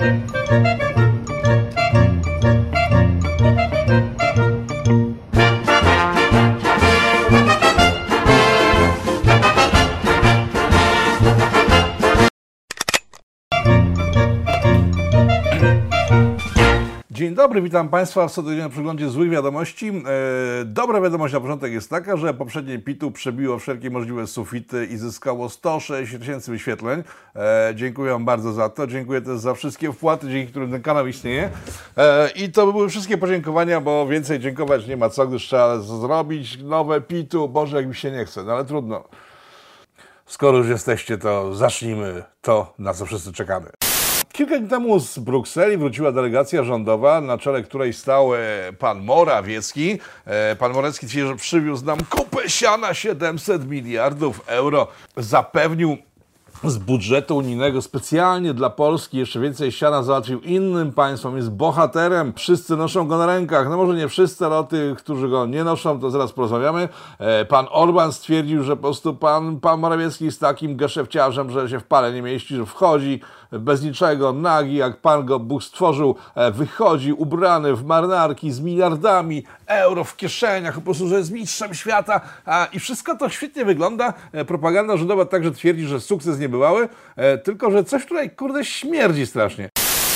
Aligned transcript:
Dzień 0.00 0.31
dobry, 17.52 17.62
witam 17.62 17.88
Państwa 17.88 18.28
w 18.28 18.32
codziennym 18.32 18.70
przeglądzie 18.70 19.08
złych 19.08 19.30
wiadomości. 19.30 19.88
E, 19.88 20.64
dobra 20.64 21.00
wiadomość 21.00 21.34
na 21.34 21.40
początek 21.40 21.72
jest 21.72 21.90
taka, 21.90 22.16
że 22.16 22.34
poprzednie 22.34 22.78
PIT-u 22.78 23.10
przebiło 23.10 23.58
wszelkie 23.58 23.90
możliwe 23.90 24.26
sufity 24.26 24.86
i 24.86 24.96
zyskało 24.96 25.48
106 25.48 26.12
tysięcy 26.18 26.50
wyświetleń. 26.50 27.02
E, 27.36 27.72
dziękuję 27.74 28.12
Wam 28.12 28.24
bardzo 28.24 28.52
za 28.52 28.68
to. 28.68 28.86
Dziękuję 28.86 29.20
też 29.20 29.38
za 29.38 29.54
wszystkie 29.54 29.92
wpłaty, 29.92 30.28
dzięki 30.28 30.50
którym 30.50 30.70
ten 30.70 30.82
kanał 30.82 31.06
istnieje. 31.06 31.50
E, 31.96 32.30
I 32.30 32.52
to 32.52 32.72
były 32.72 32.88
wszystkie 32.88 33.18
podziękowania, 33.18 33.80
bo 33.80 34.06
więcej 34.06 34.40
dziękować 34.40 34.86
nie 34.86 34.96
ma 34.96 35.08
co, 35.08 35.26
gdyż 35.26 35.46
trzeba 35.46 35.78
zrobić 35.78 36.58
nowe 36.62 37.00
PIT-u. 37.00 37.48
Boże, 37.48 37.76
jak 37.76 37.86
mi 37.86 37.94
się 37.94 38.10
nie 38.10 38.24
chce, 38.24 38.44
no 38.44 38.52
ale 38.52 38.64
trudno. 38.64 39.04
Skoro 40.26 40.58
już 40.58 40.68
jesteście, 40.68 41.18
to 41.18 41.54
zacznijmy 41.54 42.22
to, 42.42 42.74
na 42.78 42.94
co 42.94 43.06
wszyscy 43.06 43.32
czekamy. 43.32 43.81
Kilka 44.32 44.58
dni 44.58 44.68
temu 44.68 45.00
z 45.00 45.18
Brukseli 45.18 45.76
wróciła 45.76 46.12
delegacja 46.12 46.64
rządowa, 46.64 47.20
na 47.20 47.38
czele 47.38 47.62
której 47.62 47.92
stał 47.92 48.34
e, 48.34 48.38
pan 48.78 49.04
Morawiecki. 49.04 49.98
E, 50.24 50.56
Pan 50.56 50.72
Morawiecki 50.72 51.06
twierdzi, 51.06 51.28
że 51.28 51.36
przywiózł 51.36 51.84
nam 51.86 51.98
kupę 52.10 52.50
siana 52.50 52.94
700 52.94 53.70
miliardów 53.70 54.40
euro. 54.46 54.88
Zapewnił 55.16 55.96
z 56.64 56.78
budżetu 56.78 57.36
unijnego 57.36 57.82
specjalnie 57.82 58.54
dla 58.54 58.70
Polski 58.70 59.18
jeszcze 59.18 59.40
więcej 59.40 59.72
siana 59.72 60.02
załatwił 60.02 60.40
innym 60.40 60.92
państwom, 60.92 61.36
jest 61.36 61.50
bohaterem, 61.50 62.32
wszyscy 62.36 62.76
noszą 62.76 63.08
go 63.08 63.18
na 63.18 63.26
rękach, 63.26 63.68
no 63.68 63.76
może 63.76 63.98
nie 63.98 64.08
wszyscy, 64.08 64.46
ale 64.46 64.56
o 64.56 64.64
tych, 64.64 64.96
którzy 64.96 65.28
go 65.28 65.46
nie 65.46 65.64
noszą, 65.64 66.00
to 66.00 66.10
zaraz 66.10 66.32
porozmawiamy. 66.32 66.88
E, 67.18 67.44
Pan 67.44 67.66
Orban 67.70 68.12
stwierdził, 68.12 68.62
że 68.62 68.76
po 68.76 68.82
prostu 68.82 69.14
pan, 69.14 69.60
pan 69.60 69.80
Morawiecki 69.80 70.24
jest 70.24 70.40
takim 70.40 70.76
geszefciarzem, 70.76 71.50
że 71.50 71.68
się 71.68 71.80
w 71.80 71.84
pale 71.84 72.12
nie 72.12 72.22
mieści, 72.22 72.56
że 72.56 72.66
wchodzi 72.66 73.20
bez 73.52 73.82
niczego, 73.82 74.32
nagi, 74.32 74.74
jak 74.74 74.96
pan 74.96 75.26
go 75.26 75.38
Bóg 75.38 75.64
stworzył, 75.64 76.16
e, 76.34 76.50
wychodzi 76.50 77.12
ubrany 77.12 77.76
w 77.76 77.84
marynarki 77.84 78.52
z 78.52 78.60
miliardami 78.60 79.44
euro 79.66 80.04
w 80.04 80.16
kieszeniach, 80.16 80.74
po 80.74 80.80
prostu, 80.80 81.08
że 81.08 81.16
jest 81.18 81.30
mistrzem 81.32 81.74
świata 81.74 82.20
i 82.72 82.80
wszystko 82.80 83.16
to 83.16 83.28
świetnie 83.28 83.64
wygląda. 83.64 84.14
E, 84.32 84.44
Propaganda 84.44 84.96
rządowa 84.96 85.24
także 85.24 85.50
twierdzi, 85.50 85.86
że 85.86 86.00
sukces 86.00 86.38
nie 86.38 86.48
bywały, 86.48 86.88
e, 87.16 87.38
tylko 87.38 87.70
że 87.70 87.84
coś 87.84 88.06
tutaj, 88.06 88.30
kurde, 88.30 88.64
śmierdzi 88.64 89.26
strasznie. 89.26 89.68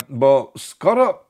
Bo 0.09 0.53
skoro 0.59 1.25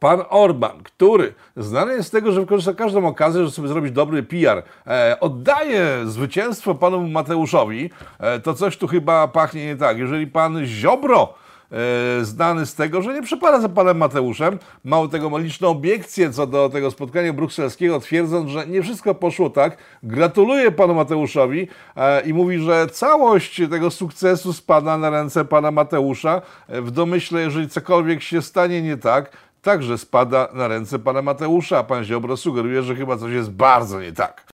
Pan 0.00 0.22
Orban, 0.30 0.82
który 0.82 1.34
znany 1.56 1.92
jest 1.92 2.08
z 2.08 2.10
tego, 2.10 2.32
że 2.32 2.40
wykorzysta 2.40 2.74
każdą 2.74 3.06
okazję, 3.06 3.40
żeby 3.40 3.52
sobie 3.52 3.68
zrobić 3.68 3.92
dobry 3.92 4.22
PR, 4.22 4.62
e, 4.86 5.16
oddaje 5.20 5.86
zwycięstwo 6.04 6.74
panu 6.74 7.08
Mateuszowi, 7.08 7.90
e, 8.18 8.40
to 8.40 8.54
coś 8.54 8.76
tu 8.76 8.86
chyba 8.86 9.28
pachnie 9.28 9.66
nie 9.66 9.76
tak. 9.76 9.98
Jeżeli 9.98 10.26
pan 10.26 10.66
Ziobro, 10.66 11.34
e, 11.72 12.24
znany 12.24 12.66
z 12.66 12.74
tego, 12.74 13.02
że 13.02 13.14
nie 13.14 13.22
przepada 13.22 13.60
za 13.60 13.68
panem 13.68 13.96
Mateuszem, 13.96 14.58
mało 14.84 15.08
tego 15.08 15.30
ma 15.30 15.38
liczne 15.38 15.68
obiekcje 15.68 16.30
co 16.30 16.46
do 16.46 16.68
tego 16.68 16.90
spotkania 16.90 17.32
brukselskiego, 17.32 18.00
twierdząc, 18.00 18.50
że 18.50 18.66
nie 18.66 18.82
wszystko 18.82 19.14
poszło 19.14 19.50
tak. 19.50 19.76
Gratuluje 20.02 20.70
panu 20.70 20.94
Mateuszowi 20.94 21.68
e, 21.96 22.20
i 22.20 22.34
mówi, 22.34 22.58
że 22.58 22.86
całość 22.86 23.62
tego 23.70 23.90
sukcesu 23.90 24.52
spada 24.52 24.98
na 24.98 25.10
ręce 25.10 25.44
pana 25.44 25.70
Mateusza. 25.70 26.42
E, 26.68 26.82
w 26.82 26.90
domyśle, 26.90 27.40
jeżeli 27.40 27.68
cokolwiek 27.68 28.22
się 28.22 28.42
stanie 28.42 28.82
nie 28.82 28.96
tak, 28.96 29.45
także 29.66 29.98
spada 29.98 30.48
na 30.52 30.68
ręce 30.68 30.98
pana 30.98 31.22
Mateusza, 31.22 31.78
a 31.78 31.82
pan 31.82 32.04
Ziobro 32.04 32.36
sugeruje, 32.36 32.82
że 32.82 32.94
chyba 32.94 33.16
coś 33.16 33.32
jest 33.32 33.50
bardzo 33.50 34.00
nie 34.00 34.12
tak. 34.12 34.44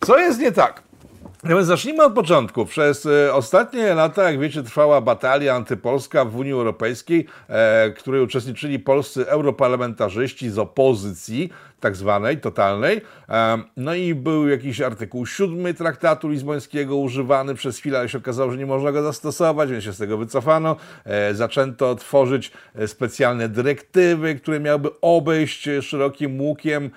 Co 0.00 0.18
jest 0.18 0.40
nie 0.40 0.52
tak? 0.52 0.82
No 1.44 1.64
zacznijmy 1.64 2.04
od 2.04 2.14
początku. 2.14 2.66
Przez 2.66 3.06
e, 3.06 3.34
ostatnie 3.34 3.94
lata, 3.94 4.22
jak 4.22 4.40
wiecie, 4.40 4.62
trwała 4.62 5.00
batalia 5.00 5.54
antypolska 5.54 6.24
w 6.24 6.36
Unii 6.36 6.52
Europejskiej, 6.52 7.26
e, 7.48 7.90
w 7.90 7.98
której 7.98 8.22
uczestniczyli 8.22 8.78
polscy 8.78 9.28
europarlamentarzyści 9.28 10.50
z 10.50 10.58
opozycji, 10.58 11.50
tak 11.82 11.96
zwanej, 11.96 12.38
totalnej. 12.38 13.00
No 13.76 13.94
i 13.94 14.14
był 14.14 14.48
jakiś 14.48 14.80
artykuł 14.80 15.26
siódmy 15.26 15.74
traktatu 15.74 16.28
lizbońskiego 16.28 16.96
używany 16.96 17.54
przez 17.54 17.78
chwilę, 17.78 17.98
ale 17.98 18.08
się 18.08 18.18
okazało, 18.18 18.50
że 18.50 18.58
nie 18.58 18.66
można 18.66 18.92
go 18.92 19.02
zastosować, 19.02 19.70
więc 19.70 19.84
się 19.84 19.92
z 19.92 19.98
tego 19.98 20.18
wycofano. 20.18 20.76
E, 21.04 21.34
zaczęto 21.34 21.94
tworzyć 21.94 22.52
e, 22.74 22.88
specjalne 22.88 23.48
dyrektywy, 23.48 24.34
które 24.34 24.60
miałyby 24.60 24.90
obejść 25.00 25.68
e, 25.68 25.82
szerokim 25.82 26.40
łukiem 26.40 26.90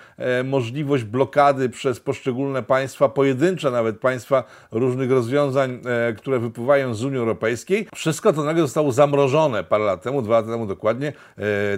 możliwość 0.43 1.03
blokady 1.03 1.69
przez 1.69 1.99
poszczególne 1.99 2.63
państwa, 2.63 3.09
pojedyncze 3.09 3.71
nawet 3.71 3.99
państwa 3.99 4.43
różnych 4.71 5.11
rozwiązań, 5.11 5.81
które 6.17 6.39
wypływają 6.39 6.93
z 6.93 7.03
Unii 7.03 7.19
Europejskiej. 7.19 7.87
Wszystko 7.95 8.33
to 8.33 8.43
nagle 8.43 8.61
zostało 8.61 8.91
zamrożone 8.91 9.63
parę 9.63 9.83
lat 9.83 10.01
temu, 10.01 10.21
dwa 10.21 10.35
lata 10.35 10.51
temu 10.51 10.67
dokładnie. 10.67 11.13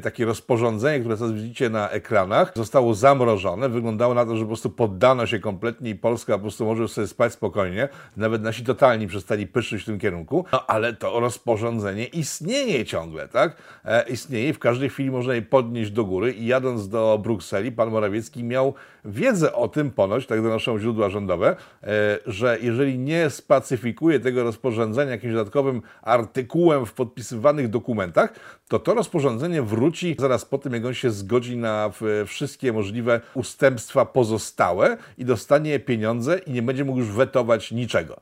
Takie 0.03 0.25
rozporządzenie, 0.25 0.99
które 0.99 1.17
teraz 1.17 1.31
widzicie 1.31 1.69
na 1.69 1.89
ekranach, 1.89 2.51
zostało 2.55 2.95
zamrożone. 2.97 3.69
Wyglądało 3.69 4.13
na 4.13 4.25
to, 4.25 4.37
że 4.37 4.41
po 4.41 4.47
prostu 4.47 4.69
poddano 4.69 5.25
się 5.25 5.39
kompletnie 5.39 5.89
i 5.89 5.95
Polska 5.95 6.33
po 6.33 6.39
prostu 6.39 6.65
może 6.65 6.87
sobie 6.87 7.07
spać 7.07 7.33
spokojnie. 7.33 7.89
Nawet 8.17 8.41
nasi 8.41 8.63
totalni 8.63 9.07
przestali 9.07 9.47
pyszyć 9.47 9.81
w 9.81 9.85
tym 9.85 9.99
kierunku. 9.99 10.45
No 10.51 10.67
ale 10.67 10.93
to 10.93 11.19
rozporządzenie 11.19 12.05
istnieje 12.05 12.85
ciągle, 12.85 13.27
tak? 13.27 13.55
E, 13.85 14.09
istnieje, 14.09 14.53
w 14.53 14.59
każdej 14.59 14.89
chwili 14.89 15.11
można 15.11 15.33
je 15.33 15.41
podnieść 15.41 15.91
do 15.91 16.05
góry 16.05 16.33
i 16.33 16.45
jadąc 16.45 16.89
do 16.89 17.19
Brukseli, 17.23 17.71
pan 17.71 17.89
Morawiecki 17.89 18.43
miał 18.43 18.73
wiedzę 19.05 19.53
o 19.53 19.67
tym 19.67 19.91
ponoć, 19.91 20.25
tak 20.25 20.41
donoszą 20.41 20.79
źródła 20.79 21.09
rządowe, 21.09 21.55
e, 21.83 22.19
że 22.25 22.57
jeżeli 22.61 22.99
nie 22.99 23.29
spacyfikuje 23.29 24.19
tego 24.19 24.43
rozporządzenia 24.43 25.11
jakimś 25.11 25.33
dodatkowym 25.33 25.81
artykułem 26.01 26.85
w 26.85 26.93
podpisywanych 26.93 27.69
dokumentach, 27.69 28.33
to 28.67 28.79
to 28.79 28.93
rozporządzenie 28.93 29.61
wróci 29.61 30.15
zaraz 30.19 30.45
po 30.45 30.57
tym, 30.57 30.73
jak 30.73 30.85
on 30.85 30.93
się 30.93 31.11
zgodzi 31.11 31.57
na 31.57 31.91
wszystkie 32.25 32.73
możliwe 32.73 32.86
ustępstwa 33.33 34.05
pozostałe 34.05 34.97
i 35.17 35.25
dostanie 35.25 35.79
pieniądze 35.79 36.37
i 36.37 36.51
nie 36.51 36.61
będzie 36.61 36.85
mógł 36.85 36.99
już 36.99 37.11
wetować 37.11 37.71
niczego. 37.71 38.19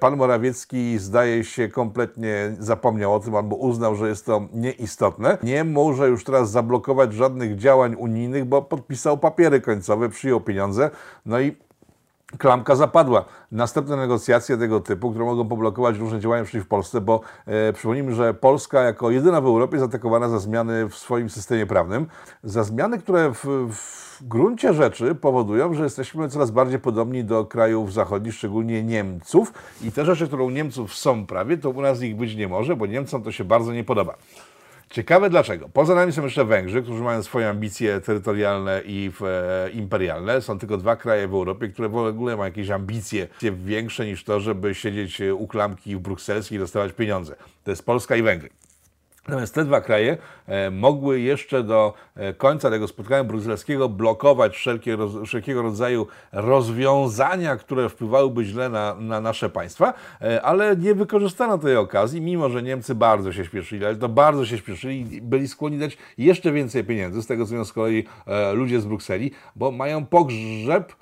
Pan 0.00 0.16
Morawiecki 0.16 0.98
zdaje 0.98 1.44
się 1.44 1.68
kompletnie 1.68 2.56
zapomniał 2.58 3.14
o 3.14 3.20
tym 3.20 3.34
albo 3.36 3.56
uznał, 3.56 3.96
że 3.96 4.08
jest 4.08 4.26
to 4.26 4.48
nieistotne. 4.52 5.38
Nie 5.42 5.64
może 5.64 6.08
już 6.08 6.24
teraz 6.24 6.50
zablokować 6.50 7.14
żadnych 7.14 7.56
działań 7.56 7.94
unijnych, 7.98 8.44
bo 8.44 8.62
podpisał 8.62 9.18
papiery 9.18 9.60
końcowe, 9.60 10.08
przyjął 10.08 10.40
pieniądze, 10.40 10.90
no 11.26 11.40
i 11.40 11.56
klamka 12.38 12.76
zapadła. 12.76 13.24
Następne 13.52 13.96
negocjacje 13.96 14.58
tego 14.58 14.80
typu, 14.80 15.10
które 15.10 15.24
mogą 15.24 15.48
poblokować 15.48 15.98
różne 15.98 16.20
działania 16.20 16.44
przeciw 16.44 16.68
Polsce, 16.68 17.00
bo 17.00 17.20
e, 17.46 17.72
przypomnijmy, 17.72 18.14
że 18.14 18.34
Polska 18.34 18.82
jako 18.82 19.10
jedyna 19.10 19.40
w 19.40 19.46
Europie 19.46 19.76
jest 19.76 19.84
atakowana 19.84 20.28
za 20.28 20.38
zmiany 20.38 20.88
w 20.88 20.94
swoim 20.94 21.30
systemie 21.30 21.66
prawnym, 21.66 22.06
za 22.44 22.64
zmiany, 22.64 22.98
które 22.98 23.30
w, 23.34 23.44
w 23.70 24.10
gruncie 24.28 24.74
rzeczy 24.74 25.14
powodują, 25.14 25.74
że 25.74 25.84
jesteśmy 25.84 26.28
coraz 26.28 26.50
bardziej 26.50 26.78
podobni 26.78 27.24
do 27.24 27.44
krajów 27.44 27.92
zachodnich, 27.92 28.34
szczególnie 28.34 28.82
Niemców 28.82 29.52
i 29.82 29.92
te 29.92 30.04
rzeczy, 30.04 30.26
które 30.26 30.42
u 30.42 30.50
Niemców 30.50 30.94
są 30.94 31.26
prawie, 31.26 31.58
to 31.58 31.70
u 31.70 31.80
nas 31.80 32.02
ich 32.02 32.16
być 32.16 32.36
nie 32.36 32.48
może, 32.48 32.76
bo 32.76 32.86
Niemcom 32.86 33.22
to 33.22 33.32
się 33.32 33.44
bardzo 33.44 33.72
nie 33.72 33.84
podoba. 33.84 34.14
Ciekawe 34.90 35.30
dlaczego. 35.30 35.68
Poza 35.68 35.94
nami 35.94 36.12
są 36.12 36.24
jeszcze 36.24 36.44
Węgrzy, 36.44 36.82
którzy 36.82 37.02
mają 37.02 37.22
swoje 37.22 37.48
ambicje 37.48 38.00
terytorialne 38.00 38.82
i 38.84 39.10
e, 39.20 39.70
imperialne. 39.70 40.40
Są 40.40 40.58
tylko 40.58 40.76
dwa 40.76 40.96
kraje 40.96 41.28
w 41.28 41.34
Europie, 41.34 41.68
które 41.68 41.88
w 41.88 41.96
ogóle 41.96 42.36
mają 42.36 42.46
jakieś 42.46 42.70
ambicje 42.70 43.28
większe 43.52 44.06
niż 44.06 44.24
to, 44.24 44.40
żeby 44.40 44.74
siedzieć 44.74 45.20
u 45.34 45.46
klamki 45.46 45.96
w 45.96 46.00
brukselskiej 46.00 46.56
i 46.56 46.58
dostawać 46.58 46.92
pieniądze. 46.92 47.36
To 47.64 47.70
jest 47.70 47.86
Polska 47.86 48.16
i 48.16 48.22
Węgry. 48.22 48.50
Natomiast 49.30 49.54
te 49.54 49.64
dwa 49.64 49.80
kraje 49.80 50.16
e, 50.46 50.70
mogły 50.70 51.20
jeszcze 51.20 51.62
do 51.62 51.94
e, 52.14 52.34
końca 52.34 52.70
tego 52.70 52.88
spotkania 52.88 53.24
brukselskiego 53.24 53.88
blokować 53.88 54.56
wszelkie, 54.56 54.96
wszelkiego 55.26 55.62
rodzaju 55.62 56.06
rozwiązania, 56.32 57.56
które 57.56 57.88
wpływałyby 57.88 58.44
źle 58.44 58.68
na, 58.68 58.94
na 58.94 59.20
nasze 59.20 59.50
państwa, 59.50 59.94
e, 60.20 60.42
ale 60.42 60.76
nie 60.76 60.94
wykorzystano 60.94 61.58
tej 61.58 61.76
okazji, 61.76 62.20
mimo 62.20 62.50
że 62.50 62.62
Niemcy 62.62 62.94
bardzo 62.94 63.32
się 63.32 63.44
śpieszyli, 63.44 63.84
ale 63.84 63.96
to 63.96 64.08
bardzo 64.08 64.46
się 64.46 64.58
śpieszyli 64.58 65.14
i 65.14 65.22
byli 65.22 65.48
skłonni 65.48 65.78
dać 65.78 65.96
jeszcze 66.18 66.52
więcej 66.52 66.84
pieniędzy, 66.84 67.22
z 67.22 67.26
tego 67.26 67.46
co 67.46 67.52
mówią 67.52 67.64
z 67.64 67.72
kolei 67.72 68.04
ludzie 68.54 68.80
z 68.80 68.86
Brukseli, 68.86 69.30
bo 69.56 69.70
mają 69.70 70.06
pogrzeb 70.06 70.94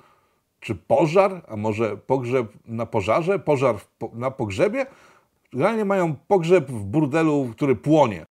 czy 0.59 0.75
pożar, 0.75 1.41
a 1.47 1.55
może 1.55 1.97
pogrzeb 1.97 2.47
na 2.65 2.85
pożarze, 2.85 3.39
pożar 3.39 3.75
na 4.13 4.31
pogrzebie, 4.31 4.85
Generalnie 5.53 5.85
mają 5.85 6.15
pogrzeb 6.27 6.71
w 6.71 6.85
burdelu, 6.85 7.49
który 7.55 7.75
płonie. 7.75 8.25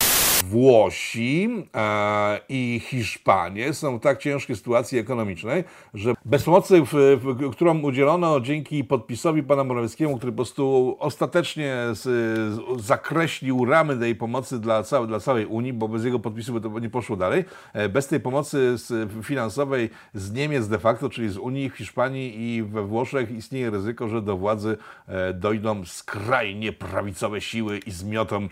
Włosi 0.50 1.50
e, 1.76 2.40
i 2.50 2.82
Hiszpanie. 2.84 3.74
Są 3.74 3.98
w 3.98 4.02
tak 4.02 4.20
ciężkiej 4.20 4.56
sytuacji 4.56 5.00
ekonomicznej, 5.00 5.64
że 5.94 6.14
bez 6.26 6.44
pomocy, 6.44 6.82
w, 6.82 6.94
w, 7.22 7.52
którą 7.52 7.80
udzielono 7.80 8.40
dzięki 8.40 8.84
podpisowi 8.84 9.44
pana 9.44 9.64
Morawieckiego, 9.64 10.18
który 10.18 10.32
po 10.32 10.36
prostu 10.36 10.96
ostatecznie 11.00 11.76
z, 11.92 12.04
z, 12.04 12.82
zakreślił 12.82 13.66
ramy 13.66 13.98
tej 13.98 14.16
pomocy 14.16 14.60
dla, 14.60 14.84
dla 15.08 15.20
całej 15.20 15.46
Unii, 15.46 15.74
bo 15.74 15.88
bez 15.88 16.06
jego 16.06 16.20
podpisu 16.20 16.54
by 16.54 16.62
to 16.62 16.80
nie 16.80 16.90
poszło 16.90 17.16
dalej, 17.16 17.46
e, 17.74 17.90
bez 17.90 18.08
tej 18.08 18.20
pomocy 18.20 18.78
z, 18.78 19.12
finansowej 19.24 19.90
z 20.14 20.32
Niemiec 20.32 20.68
de 20.68 20.80
facto, 20.80 21.10
czyli 21.10 21.30
z 21.30 21.38
Unii, 21.38 21.70
w 21.70 21.78
Hiszpanii 21.78 22.56
i 22.56 22.64
we 22.64 22.84
Włoszech 22.84 23.32
istnieje 23.32 23.70
ryzyko, 23.70 24.08
że 24.08 24.22
do 24.22 24.38
władzy 24.38 24.78
e, 25.08 25.34
dojdą 25.34 25.86
skrajnie 25.86 26.74
prawicowe 26.74 27.42
siły 27.42 27.78
i 27.78 27.92
zmiotą 27.92 28.48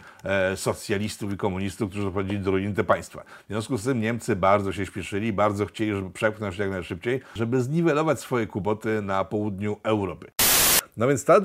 socjalistów 0.56 1.34
i 1.34 1.38
komunistów, 1.38 1.85
którzy 1.88 2.04
doprowadzili 2.04 2.40
do 2.40 2.52
ruiny 2.52 2.74
te 2.74 2.84
państwa. 2.84 3.24
W 3.24 3.48
związku 3.48 3.78
z 3.78 3.84
tym 3.84 4.02
Niemcy 4.02 4.36
bardzo 4.36 4.72
się 4.72 4.86
śpieszyli, 4.86 5.34
bardzo 5.34 5.66
chcieli, 5.66 5.94
żeby 5.94 6.10
przepchnąć 6.10 6.58
jak 6.58 6.70
najszybciej, 6.70 7.22
żeby 7.36 7.62
zniwelować 7.62 8.20
swoje 8.20 8.48
kłopoty 8.48 9.02
na 9.02 9.26
południu 9.26 9.78
Europy. 9.84 10.32
No 10.98 11.08
więc 11.08 11.26
to, 11.26 11.42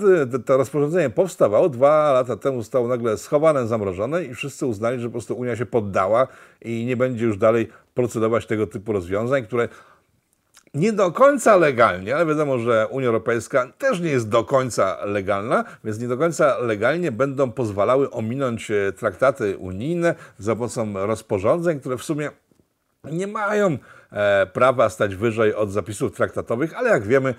to 0.46 0.56
rozporządzenie 0.56 1.10
powstawało, 1.10 1.68
dwa 1.68 2.12
lata 2.12 2.36
temu 2.36 2.58
zostało 2.58 2.88
nagle 2.88 3.18
schowane, 3.18 3.66
zamrożone 3.66 4.24
i 4.24 4.34
wszyscy 4.34 4.66
uznali, 4.66 5.00
że 5.00 5.08
po 5.08 5.12
prostu 5.12 5.34
Unia 5.34 5.56
się 5.56 5.66
poddała 5.66 6.28
i 6.62 6.84
nie 6.84 6.96
będzie 6.96 7.24
już 7.24 7.38
dalej 7.38 7.68
procedować 7.94 8.46
tego 8.46 8.66
typu 8.66 8.92
rozwiązań, 8.92 9.44
które 9.44 9.68
nie 10.74 10.92
do 10.92 11.12
końca 11.12 11.56
legalnie, 11.56 12.16
ale 12.16 12.26
wiadomo, 12.26 12.58
że 12.58 12.88
Unia 12.90 13.06
Europejska 13.06 13.72
też 13.78 14.00
nie 14.00 14.10
jest 14.10 14.28
do 14.28 14.44
końca 14.44 15.04
legalna, 15.04 15.64
więc 15.84 15.98
nie 15.98 16.08
do 16.08 16.18
końca 16.18 16.58
legalnie 16.58 17.12
będą 17.12 17.52
pozwalały 17.52 18.10
ominąć 18.10 18.70
e, 18.70 18.92
traktaty 18.92 19.58
unijne 19.58 20.14
za 20.38 20.56
pomocą 20.56 20.92
rozporządzeń, 21.06 21.80
które 21.80 21.98
w 21.98 22.02
sumie 22.02 22.30
nie 23.04 23.26
mają 23.26 23.78
prawa 24.52 24.88
stać 24.88 25.16
wyżej 25.16 25.54
od 25.54 25.72
zapisów 25.72 26.12
traktatowych, 26.12 26.74
ale 26.74 26.90
jak 26.90 27.06
wiemy, 27.06 27.30
e, 27.30 27.34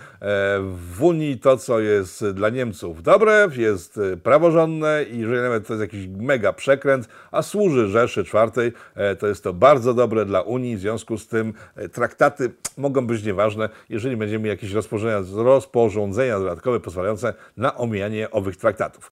w 0.61 0.97
Unii 1.03 1.39
to, 1.39 1.57
co 1.57 1.79
jest 1.79 2.25
dla 2.25 2.49
Niemców 2.49 3.03
dobre, 3.03 3.47
jest 3.55 3.97
e, 3.97 4.17
praworządne 4.17 5.05
i 5.11 5.19
jeżeli 5.19 5.41
nawet 5.41 5.67
to 5.67 5.73
jest 5.73 5.81
jakiś 5.81 6.07
mega 6.07 6.53
przekręt, 6.53 7.09
a 7.31 7.41
służy 7.41 7.87
Rzeszy 7.87 8.23
Czwartej, 8.23 8.73
e, 8.95 9.15
to 9.15 9.27
jest 9.27 9.43
to 9.43 9.53
bardzo 9.53 9.93
dobre 9.93 10.25
dla 10.25 10.41
Unii, 10.41 10.77
w 10.77 10.79
związku 10.79 11.17
z 11.17 11.27
tym 11.27 11.53
e, 11.75 11.89
traktaty 11.89 12.51
mogą 12.77 13.07
być 13.07 13.23
nieważne, 13.23 13.69
jeżeli 13.89 14.17
będziemy 14.17 14.47
jakieś 14.47 14.71
rozporządzenia, 14.71 15.43
rozporządzenia 15.43 16.39
dodatkowe 16.39 16.79
pozwalające 16.79 17.33
na 17.57 17.77
omijanie 17.77 18.31
owych 18.31 18.57
traktatów. 18.57 19.11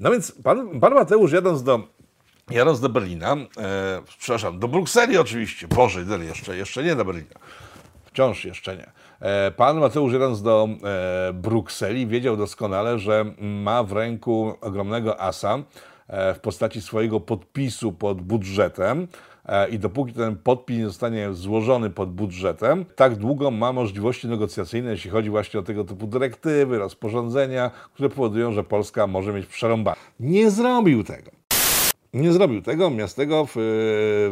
No 0.00 0.10
więc 0.10 0.32
pan, 0.32 0.80
pan 0.80 0.94
Mateusz 0.94 1.32
jadąc 1.32 1.62
do 1.62 1.80
Jadąc 2.52 2.80
do 2.80 2.88
Berlina, 2.88 3.32
e, 3.32 4.02
przepraszam, 4.18 4.58
do 4.58 4.68
Brukseli 4.68 5.18
oczywiście, 5.18 5.68
Boże, 5.68 6.04
jeszcze, 6.26 6.56
jeszcze 6.56 6.84
nie 6.84 6.96
do 6.96 7.04
Berlina, 7.04 7.34
wciąż 8.04 8.44
jeszcze 8.44 8.76
nie. 8.76 8.92
E, 9.22 9.50
pan 9.50 9.78
Mateusz 9.78 10.12
jadąc 10.12 10.42
do 10.42 10.68
e, 10.84 11.32
Brukseli 11.32 12.06
wiedział 12.06 12.36
doskonale, 12.36 12.98
że 12.98 13.24
ma 13.38 13.82
w 13.82 13.92
ręku 13.92 14.54
ogromnego 14.60 15.20
asa 15.20 15.58
e, 16.08 16.34
w 16.34 16.40
postaci 16.40 16.82
swojego 16.82 17.20
podpisu 17.20 17.92
pod 17.92 18.20
budżetem, 18.20 19.08
i 19.70 19.78
dopóki 19.78 20.12
ten 20.12 20.36
podpis 20.36 20.78
nie 20.78 20.86
zostanie 20.86 21.32
złożony 21.32 21.90
pod 21.90 22.12
budżetem, 22.12 22.84
tak 22.96 23.16
długo 23.16 23.50
ma 23.50 23.72
możliwości 23.72 24.28
negocjacyjne, 24.28 24.90
jeśli 24.90 25.10
chodzi 25.10 25.30
właśnie 25.30 25.60
o 25.60 25.62
tego 25.62 25.84
typu 25.84 26.06
dyrektywy, 26.06 26.78
rozporządzenia, 26.78 27.70
które 27.94 28.08
powodują, 28.08 28.52
że 28.52 28.64
Polska 28.64 29.06
może 29.06 29.32
mieć 29.32 29.46
przerąbane. 29.46 29.96
Nie 30.20 30.50
zrobił 30.50 31.04
tego. 31.04 31.41
Nie 32.14 32.32
zrobił 32.32 32.62
tego, 32.62 32.90
miast 32.90 33.16
tego 33.16 33.46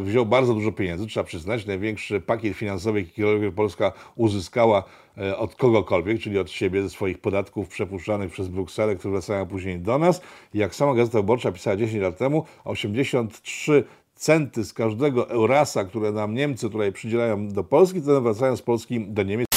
wziął 0.01 0.25
bardzo 0.25 0.53
dużo 0.53 0.71
pieniędzy, 0.71 1.07
trzeba 1.07 1.23
przyznać. 1.23 1.65
Największy 1.65 2.21
pakiet 2.21 2.57
finansowy, 2.57 3.01
jaki 3.01 3.51
Polska 3.55 3.91
uzyskała 4.15 4.83
e, 5.17 5.37
od 5.37 5.55
kogokolwiek, 5.55 6.19
czyli 6.19 6.39
od 6.39 6.51
siebie, 6.51 6.83
ze 6.83 6.89
swoich 6.89 7.21
podatków 7.21 7.67
przepuszczanych 7.67 8.31
przez 8.31 8.47
Brukselę, 8.47 8.95
które 8.95 9.11
wracają 9.11 9.47
później 9.47 9.79
do 9.79 9.97
nas. 9.97 10.21
Jak 10.53 10.75
sama 10.75 10.93
Gazeta 10.93 11.17
Wyborcza 11.17 11.51
pisała 11.51 11.75
10 11.75 12.01
lat 12.01 12.17
temu, 12.17 12.45
83 12.63 13.83
centy 14.15 14.63
z 14.63 14.73
każdego 14.73 15.29
eurasa, 15.29 15.83
które 15.83 16.11
nam 16.11 16.33
Niemcy 16.33 16.69
tutaj 16.69 16.91
przydzielają 16.91 17.47
do 17.47 17.63
Polski, 17.63 18.01
to 18.01 18.21
wracają 18.21 18.57
z 18.57 18.61
Polski 18.61 19.05
do 19.07 19.23
Niemiec. 19.23 19.47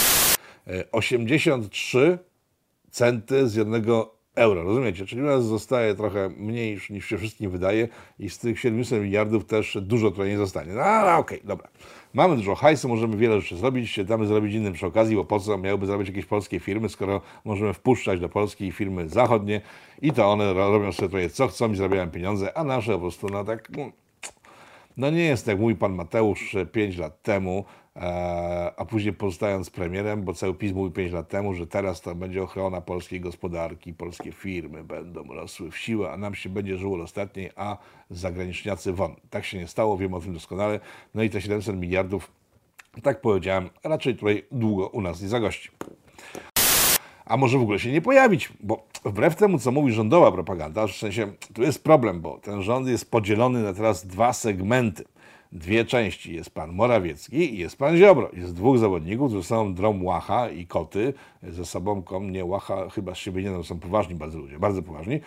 83 0.93 1.99
e, 1.99 2.19
centy 2.91 3.49
z 3.49 3.55
jednego 3.55 4.14
euro, 4.35 4.63
rozumiecie? 4.63 5.07
Czyli 5.07 5.23
u 5.23 5.25
nas 5.25 5.45
zostaje 5.45 5.95
trochę 5.95 6.29
mniej 6.37 6.79
niż 6.91 7.07
się 7.07 7.19
wszystkim 7.19 7.51
wydaje 7.51 7.89
i 8.19 8.31
z 8.31 8.39
tych 8.39 8.61
700 8.61 9.03
miliardów 9.03 9.45
też 9.45 9.79
dużo 9.83 10.11
tutaj 10.11 10.29
nie 10.29 10.37
zostanie. 10.37 10.73
No 10.73 10.83
ale 10.83 11.17
okej, 11.17 11.39
okay, 11.39 11.49
dobra. 11.49 11.69
Mamy 12.15 12.37
dużo 12.37 12.55
hajsu, 12.55 12.89
możemy 12.89 13.17
wiele 13.17 13.41
rzeczy 13.41 13.57
zrobić, 13.57 14.05
damy 14.05 14.27
zrobić 14.27 14.55
innym 14.55 14.73
przy 14.73 14.87
okazji, 14.87 15.17
bo 15.17 15.25
po 15.25 15.41
co 15.41 15.59
miałyby 15.59 15.87
zrobić 15.87 16.09
jakieś 16.09 16.27
polskie 16.27 16.61
firmy, 16.61 16.89
skoro 16.89 17.21
możemy 17.45 17.75
wpuszczać 17.75 18.21
do 18.21 18.29
Polski 18.29 18.73
firmy 18.73 19.09
zachodnie 19.09 19.61
i 20.03 20.13
to 20.13 20.33
one 20.33 20.55
robią 20.55 20.93
sobie 20.93 21.09
tutaj 21.09 21.31
co 21.31 21.49
chcą 21.49 21.73
i 21.73 21.77
zarabiają 21.77 22.11
pieniądze, 22.11 22.59
a 22.59 22.65
nasze 22.65 22.93
po 22.93 22.99
prostu 22.99 23.29
no 23.29 23.45
tak... 23.45 23.69
No, 24.97 25.11
nie 25.11 25.25
jest 25.25 25.47
tak, 25.47 25.59
mój 25.59 25.77
pan 25.77 25.95
Mateusz 25.95 26.57
5 26.73 26.99
lat 26.99 27.23
temu, 27.23 27.65
a 28.77 28.85
później 28.85 29.13
pozostając 29.13 29.71
premierem, 29.71 30.23
bo 30.23 30.35
cały 30.35 30.55
PiS 30.55 30.73
mówił 30.73 30.93
5 30.93 31.13
lat 31.13 31.29
temu, 31.29 31.55
że 31.55 31.67
teraz 31.67 32.01
to 32.01 32.15
będzie 32.15 32.43
ochrona 32.43 32.81
polskiej 32.81 33.21
gospodarki, 33.21 33.95
polskie 33.95 34.33
firmy 34.33 34.85
będą 34.85 35.25
rosły 35.25 35.71
w 35.71 35.79
siłę, 35.79 36.13
a 36.13 36.17
nam 36.17 36.35
się 36.35 36.49
będzie 36.49 36.77
żyło 36.77 37.03
ostatniej, 37.03 37.51
a 37.57 37.77
zagraniczniacy 38.11 38.93
won. 38.93 39.15
Tak 39.31 39.45
się 39.45 39.59
nie 39.59 39.69
stało, 39.69 39.97
wiem 39.97 40.15
o 40.15 40.21
tym 40.21 40.33
doskonale. 40.33 40.81
No 41.15 41.23
i 41.23 41.31
te 41.31 41.41
700 41.41 41.77
miliardów, 41.77 42.33
tak 43.03 43.21
powiedziałem, 43.21 43.71
raczej 43.85 44.15
tutaj 44.15 44.45
długo 44.53 44.89
u 44.89 45.01
nas 45.01 45.23
nie 45.23 45.29
zagości. 45.29 45.71
A 47.25 47.37
może 47.37 47.59
w 47.59 47.63
ogóle 47.63 47.79
się 47.79 47.93
nie 47.93 48.03
pojawić, 48.03 48.53
bo 48.61 48.87
wbrew 49.05 49.37
temu, 49.37 49.59
co 49.59 49.73
mówi 49.73 49.93
rządowa 49.93 50.33
propaganda, 50.33 50.87
w 50.87 50.93
sensie 50.93 51.33
tu 51.55 51.63
jest 51.63 51.85
problem, 51.85 52.21
bo 52.21 52.39
ten 52.39 52.63
rząd 52.63 52.89
jest 52.89 53.11
podzielony 53.11 53.63
na 53.63 53.73
teraz 53.73 54.07
dwa 54.07 54.33
segmenty 54.33 55.05
dwie 55.55 55.85
części. 55.85 56.35
Jest 56.35 56.51
pan 56.51 56.73
Morawiecki 56.73 57.55
i 57.55 57.59
jest 57.59 57.77
pan 57.77 57.97
Ziobro. 57.97 58.31
Jest 58.33 58.55
dwóch 58.55 58.79
zawodników, 58.79 59.31
którzy 59.31 59.49
są 59.49 59.75
drom 59.75 60.05
Łacha 60.05 60.51
i 60.51 60.67
koty. 60.67 61.15
Ze 61.43 61.65
sobą 61.65 62.03
nie 62.21 62.45
Łacha 62.45 62.91
chyba 62.91 63.15
z 63.15 63.19
siebie 63.19 63.43
nie 63.43 63.51
no, 63.51 63.65
są 63.65 63.79
poważni 63.79 64.15
bardzo 64.15 64.39
ludzie, 64.39 64.59
bardzo 64.59 64.83
poważni. 64.83 65.21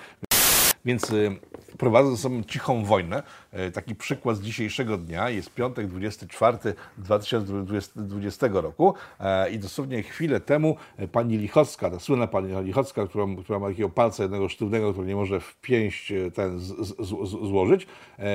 Więc 0.88 1.12
y, 1.12 1.36
prowadzą 1.78 2.12
ze 2.12 2.18
sobą 2.18 2.44
cichą 2.44 2.86
wojnę. 2.86 3.24
Y, 3.68 3.72
taki 3.72 3.95
przykład 3.95 4.38
z 4.38 4.42
dzisiejszego 4.42 4.98
dnia 4.98 5.30
jest 5.30 5.54
piątek 5.54 5.88
24 5.88 6.57
2020 6.98 8.48
roku 8.54 8.94
e, 9.19 9.51
i 9.51 9.60
dosłownie 9.60 10.04
chwilę 10.04 10.39
temu 10.39 10.78
e, 10.98 11.07
pani 11.07 11.38
Lichocka, 11.38 11.89
ta 11.89 12.00
słynna 12.00 12.28
pani 12.28 12.66
Lichocka, 12.66 13.07
która, 13.07 13.60
ma 13.60 13.68
takiego 13.68 13.89
palca 13.89 14.24
jednego 14.24 14.50
sztywnego, 14.50 14.92
który 14.92 15.07
nie 15.07 15.16
może 15.16 15.39
w 15.39 15.56
pięść 15.62 16.12
e, 16.12 16.31
ten 16.31 16.60
z, 16.60 16.68
z, 16.68 17.07
z, 17.07 17.30
złożyć, 17.30 17.88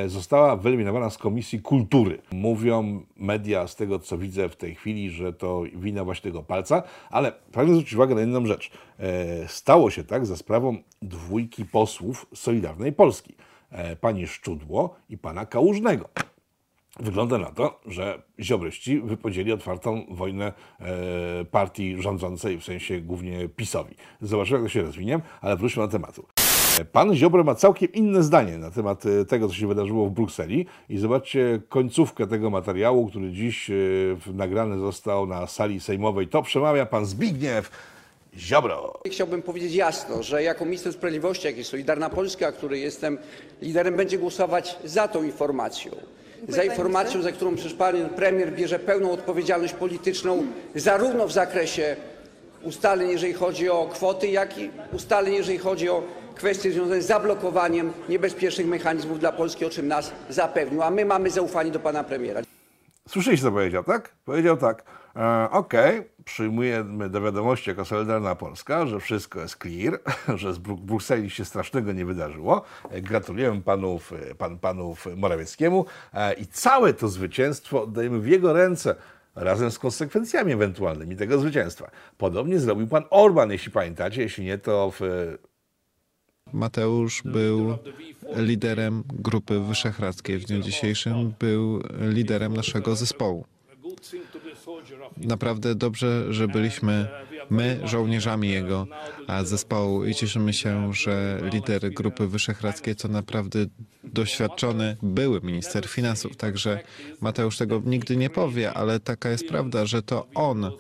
została 0.06 0.56
wyeliminowana 0.56 1.10
z 1.10 1.18
Komisji 1.18 1.60
Kultury. 1.60 2.18
Mówią 2.32 3.02
media 3.16 3.66
z 3.66 3.76
tego, 3.76 3.98
co 3.98 4.18
widzę 4.18 4.48
w 4.48 4.56
tej 4.56 4.74
chwili, 4.74 5.10
że 5.10 5.32
to 5.32 5.62
wina 5.74 6.04
właśnie 6.04 6.30
tego 6.30 6.42
palca, 6.42 6.82
ale 7.10 7.32
pragnę 7.32 7.74
zwrócić 7.74 7.94
uwagę 7.94 8.14
na 8.14 8.22
inną 8.22 8.46
rzecz. 8.46 8.70
Stało 9.46 9.90
się 9.90 10.04
tak 10.04 10.26
za 10.26 10.36
sprawą 10.36 10.76
dwójki 11.02 11.64
posłów 11.64 12.26
Solidarnej 12.34 12.92
Polski. 12.92 13.34
E, 13.72 13.96
pani 13.96 14.26
Szczudło 14.26 14.94
i 15.08 15.18
pana 15.18 15.46
Kałużnego. 15.46 16.08
Wygląda 17.00 17.38
na 17.38 17.50
to, 17.50 17.80
że 17.86 18.22
ziobryści 18.40 19.00
wypowiedzieli 19.00 19.52
otwartą 19.52 20.06
wojnę 20.10 20.52
e, 20.80 21.44
partii 21.44 22.02
rządzącej, 22.02 22.58
w 22.58 22.64
sensie 22.64 23.00
głównie 23.00 23.48
PiSowi. 23.48 23.94
Zobaczymy, 24.20 24.58
jak 24.58 24.66
to 24.66 24.72
się 24.72 24.82
rozwinie, 24.82 25.20
ale 25.40 25.56
wróćmy 25.56 25.82
do 25.82 25.88
tematu. 25.88 26.26
Pan 26.92 27.14
Ziobro 27.14 27.44
ma 27.44 27.54
całkiem 27.54 27.92
inne 27.92 28.22
zdanie 28.22 28.58
na 28.58 28.70
temat 28.70 29.06
e, 29.06 29.24
tego, 29.24 29.48
co 29.48 29.54
się 29.54 29.66
wydarzyło 29.66 30.06
w 30.06 30.10
Brukseli 30.10 30.66
i 30.88 30.98
zobaczcie 30.98 31.62
końcówkę 31.68 32.26
tego 32.26 32.50
materiału, 32.50 33.08
który 33.08 33.32
dziś 33.32 33.70
nagrany 34.34 34.78
został 34.78 35.26
na 35.26 35.46
sali 35.46 35.80
sejmowej. 35.80 36.28
To 36.28 36.42
przemawia 36.42 36.86
pan 36.86 37.06
Zbigniew 37.06 37.70
Ziobro. 38.36 39.00
Chciałbym 39.06 39.42
powiedzieć 39.42 39.74
jasno, 39.74 40.22
że 40.22 40.42
jako 40.42 40.64
minister 40.64 40.92
sprawiedliwości, 40.92 41.46
jak 41.46 41.58
i 41.58 41.64
Solidarna 41.64 42.10
Polska, 42.10 42.52
który 42.52 42.78
jestem 42.78 43.18
liderem, 43.62 43.96
będzie 43.96 44.18
głosować 44.18 44.76
za 44.84 45.08
tą 45.08 45.22
informacją. 45.22 45.96
Za 46.48 46.64
informacją, 46.64 47.22
za 47.22 47.32
którą 47.32 47.54
przecież 47.54 47.74
pan 47.74 48.08
premier 48.08 48.52
bierze 48.52 48.78
pełną 48.78 49.12
odpowiedzialność 49.12 49.74
polityczną, 49.74 50.46
zarówno 50.74 51.26
w 51.28 51.32
zakresie 51.32 51.96
ustaleń, 52.62 53.10
jeżeli 53.10 53.32
chodzi 53.32 53.70
o 53.70 53.88
kwoty, 53.92 54.26
jak 54.26 54.58
i 54.58 54.70
ustaleń, 54.92 55.34
jeżeli 55.34 55.58
chodzi 55.58 55.88
o 55.88 56.02
kwestie 56.34 56.72
związane 56.72 57.02
z 57.02 57.06
zablokowaniem 57.06 57.92
niebezpiecznych 58.08 58.66
mechanizmów 58.66 59.20
dla 59.20 59.32
Polski, 59.32 59.64
o 59.64 59.70
czym 59.70 59.88
nas 59.88 60.12
zapewnił. 60.30 60.82
A 60.82 60.90
my 60.90 61.04
mamy 61.04 61.30
zaufanie 61.30 61.70
do 61.70 61.80
pana 61.80 62.04
premiera. 62.04 62.40
Słyszeliście, 63.08 63.46
co 63.46 63.52
powiedział, 63.52 63.84
tak? 63.84 64.14
Powiedział 64.24 64.56
tak. 64.56 64.84
E, 65.16 65.50
Okej, 65.50 66.02
przyjmujemy 66.24 67.08
do 67.10 67.20
wiadomości 67.20 67.70
jako 67.70 67.84
Solidarna 67.84 68.34
Polska, 68.34 68.86
że 68.86 69.00
wszystko 69.00 69.40
jest 69.40 69.56
clear, 69.62 70.00
że 70.40 70.54
z 70.54 70.58
Bruk- 70.58 70.80
Brukseli 70.80 71.30
się 71.30 71.44
strasznego 71.44 71.92
nie 71.92 72.04
wydarzyło. 72.04 72.62
E, 72.90 73.00
Gratulujemy 73.02 73.62
panów, 73.62 74.12
e, 74.30 74.34
pan, 74.34 74.58
panów 74.58 75.06
Morawieckiemu 75.16 75.84
i 76.38 76.46
całe 76.46 76.94
to 76.94 77.08
zwycięstwo 77.08 77.82
oddajemy 77.82 78.20
w 78.20 78.26
jego 78.26 78.52
ręce 78.52 78.94
razem 79.34 79.70
z 79.70 79.78
konsekwencjami 79.78 80.52
ewentualnymi 80.52 81.16
tego 81.16 81.38
zwycięstwa. 81.38 81.90
Podobnie 82.18 82.58
zrobił 82.60 82.86
pan 82.86 83.04
Orban, 83.10 83.50
jeśli 83.50 83.72
pamiętacie, 83.72 84.22
jeśli 84.22 84.44
nie, 84.44 84.58
to 84.58 84.92
w 85.00 85.00
Mateusz 86.52 87.22
był 87.22 87.78
liderem 88.36 89.04
Grupy 89.12 89.60
Wyszehradzkiej. 89.60 90.38
W 90.38 90.44
dniu 90.44 90.60
dzisiejszym 90.60 91.32
był 91.38 91.82
liderem 92.00 92.56
naszego 92.56 92.96
zespołu. 92.96 93.44
Naprawdę 95.16 95.74
dobrze, 95.74 96.32
że 96.32 96.48
byliśmy 96.48 97.08
my 97.50 97.80
żołnierzami 97.84 98.50
jego 98.50 98.86
zespołu 99.42 100.04
i 100.04 100.14
cieszymy 100.14 100.52
się, 100.52 100.94
że 100.94 101.40
lider 101.52 101.92
Grupy 101.92 102.28
Wyszehradzkiej 102.28 102.96
to 102.96 103.08
naprawdę 103.08 103.58
doświadczony 104.04 104.96
były 105.02 105.40
minister 105.40 105.88
finansów. 105.88 106.36
Także 106.36 106.80
Mateusz 107.20 107.58
tego 107.58 107.82
nigdy 107.84 108.16
nie 108.16 108.30
powie, 108.30 108.72
ale 108.72 109.00
taka 109.00 109.30
jest 109.30 109.48
prawda, 109.48 109.86
że 109.86 110.02
to 110.02 110.26
on 110.34 110.70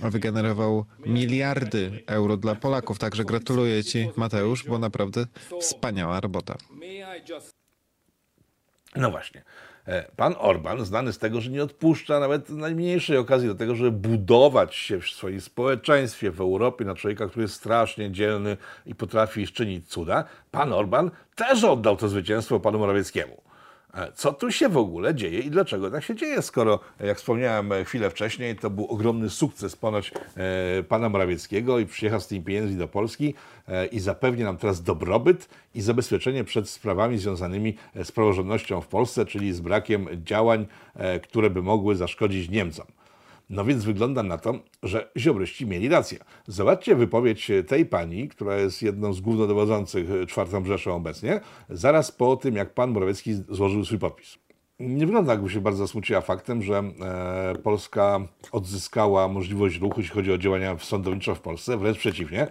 wygenerował 0.00 0.84
miliardy 1.06 2.02
euro 2.06 2.36
dla 2.36 2.54
Polaków. 2.54 2.98
Także 2.98 3.24
gratuluję 3.24 3.84
Ci, 3.84 4.08
Mateusz, 4.16 4.64
bo 4.64 4.78
naprawdę 4.78 5.26
wspaniała 5.60 6.20
robota. 6.20 6.56
No 8.96 9.10
właśnie. 9.10 9.42
E, 9.88 10.10
Pan 10.16 10.34
Orban, 10.38 10.84
znany 10.84 11.12
z 11.12 11.18
tego, 11.18 11.40
że 11.40 11.50
nie 11.50 11.62
odpuszcza 11.62 12.20
nawet 12.20 12.50
najmniejszej 12.50 13.16
okazji 13.16 13.48
do 13.48 13.54
tego, 13.54 13.74
żeby 13.74 13.90
budować 13.90 14.74
się 14.74 15.00
w 15.00 15.10
swoim 15.10 15.40
społeczeństwie 15.40 16.30
w 16.30 16.40
Europie 16.40 16.84
na 16.84 16.94
człowieka, 16.94 17.28
który 17.28 17.42
jest 17.42 17.54
strasznie 17.54 18.10
dzielny 18.10 18.56
i 18.86 18.94
potrafi 18.94 19.46
czynić 19.46 19.88
cuda, 19.88 20.24
pan 20.50 20.72
Orban 20.72 21.10
też 21.34 21.64
oddał 21.64 21.96
to 21.96 22.08
zwycięstwo 22.08 22.60
panu 22.60 22.78
Morawieckiemu. 22.78 23.45
E, 23.96 24.12
Co 24.12 24.32
tu 24.32 24.52
się 24.52 24.68
w 24.68 24.76
ogóle 24.76 25.14
dzieje 25.14 25.40
i 25.40 25.50
dlaczego 25.50 25.90
tak 25.90 26.04
się 26.04 26.14
dzieje, 26.14 26.42
skoro, 26.42 26.80
jak 27.00 27.18
wspomniałem 27.18 27.72
e, 27.72 27.84
chwilę 27.84 28.10
wcześniej, 28.10 28.56
to 28.56 28.70
był 28.70 28.86
ogromny 28.86 29.30
sukces 29.30 29.76
ponoć 29.76 30.12
e, 30.36 30.82
pana 30.82 31.08
Morawieckiego 31.08 31.78
i 31.78 31.86
przyjechał 31.86 32.20
z 32.20 32.26
tymi 32.26 32.42
pieniędzmi 32.44 32.76
do 32.76 32.88
Polski 32.88 33.34
i 33.92 34.00
zapewni 34.00 34.44
nam 34.44 34.56
teraz 34.56 34.82
dobrobyt 34.82 35.48
i 35.74 35.80
zabezpieczenie 35.80 36.44
przed 36.44 36.68
sprawami 36.68 37.18
związanymi 37.18 37.76
z 38.04 38.12
praworządnością 38.12 38.80
w 38.80 38.86
Polsce, 38.86 39.26
czyli 39.26 39.52
z 39.52 39.60
brakiem 39.60 40.08
działań, 40.24 40.66
które 41.22 41.50
by 41.50 41.62
mogły 41.62 41.96
zaszkodzić 41.96 42.50
Niemcom. 42.50 42.86
No 43.50 43.64
więc 43.64 43.84
wygląda 43.84 44.22
na 44.22 44.38
to, 44.38 44.54
że 44.82 45.10
ziobryści 45.18 45.66
mieli 45.66 45.88
rację. 45.88 46.18
Zobaczcie 46.46 46.96
wypowiedź 46.96 47.50
tej 47.68 47.86
pani, 47.86 48.28
która 48.28 48.56
jest 48.56 48.82
jedną 48.82 49.12
z 49.12 49.20
głównodowodzących 49.20 50.08
czwartą 50.26 50.64
Rzeszą 50.64 50.96
obecnie, 50.96 51.40
zaraz 51.70 52.12
po 52.12 52.36
tym, 52.36 52.56
jak 52.56 52.74
pan 52.74 52.90
Morawiecki 52.90 53.34
złożył 53.48 53.84
swój 53.84 53.98
podpis. 53.98 54.38
Nie 54.80 55.06
wygląda, 55.06 55.32
jakby 55.32 55.50
się 55.50 55.60
bardzo 55.60 55.78
zasmuciła 55.78 56.20
faktem, 56.20 56.62
że 56.62 56.78
e, 56.78 57.54
Polska 57.62 58.20
odzyskała 58.52 59.28
możliwość 59.28 59.80
ruchu, 59.80 60.00
jeśli 60.00 60.14
chodzi 60.14 60.32
o 60.32 60.38
działania 60.38 60.78
sądownicze 60.78 61.34
w 61.34 61.40
Polsce, 61.40 61.76
wręcz 61.76 61.98
przeciwnie. 61.98 62.46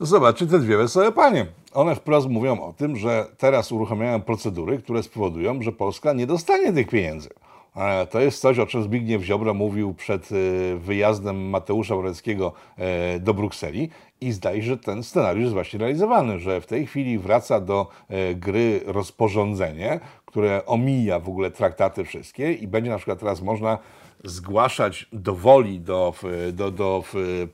Zobaczcie 0.00 0.46
te 0.46 0.58
dwie 0.58 0.76
wesołe 0.76 1.12
panie. 1.12 1.46
One 1.72 1.94
wprost 1.94 2.28
mówią 2.28 2.60
o 2.60 2.72
tym, 2.72 2.96
że 2.96 3.26
teraz 3.38 3.72
uruchamiają 3.72 4.22
procedury, 4.22 4.78
które 4.78 5.02
spowodują, 5.02 5.62
że 5.62 5.72
Polska 5.72 6.12
nie 6.12 6.26
dostanie 6.26 6.72
tych 6.72 6.88
pieniędzy. 6.88 7.28
E, 7.76 8.06
To 8.06 8.20
jest 8.20 8.40
coś, 8.40 8.58
o 8.58 8.66
czym 8.66 8.82
Zbigniew 8.82 9.22
Ziobro 9.22 9.54
mówił 9.54 9.94
przed 9.94 10.28
e, 10.32 10.34
wyjazdem 10.78 11.48
Mateusza 11.50 11.94
Morawieckiego 11.94 12.52
e, 12.76 13.20
do 13.20 13.34
Brukseli 13.34 13.88
i 14.20 14.32
zdaje 14.32 14.62
się, 14.62 14.68
że 14.68 14.76
ten 14.76 15.02
scenariusz 15.02 15.42
jest 15.42 15.54
właśnie 15.54 15.78
realizowany, 15.78 16.38
że 16.38 16.60
w 16.60 16.66
tej 16.66 16.86
chwili 16.86 17.18
wraca 17.18 17.60
do 17.60 17.86
gry 18.34 18.80
rozporządzenie, 18.86 20.00
które 20.26 20.66
omija 20.66 21.20
w 21.20 21.28
ogóle 21.28 21.50
traktaty 21.50 22.04
wszystkie 22.04 22.52
i 22.52 22.68
będzie 22.68 22.90
na 22.90 22.96
przykład 22.96 23.18
teraz 23.18 23.42
można 23.42 23.78
zgłaszać 24.24 25.06
do 25.12 25.34
woli 25.34 25.80
do, 25.80 26.14
do, 26.52 26.70
do 26.70 27.04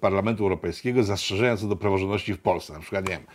Parlamentu 0.01 0.43
Europejskiego 0.43 1.03
zastrzeżenia 1.03 1.57
co 1.57 1.67
do 1.67 1.77
praworządności 1.77 2.35
w 2.35 2.39
Polsce. 2.39 2.73
Na 2.73 2.81
przykład, 2.81 3.09
nie 3.09 3.15
wiem, 3.15 3.27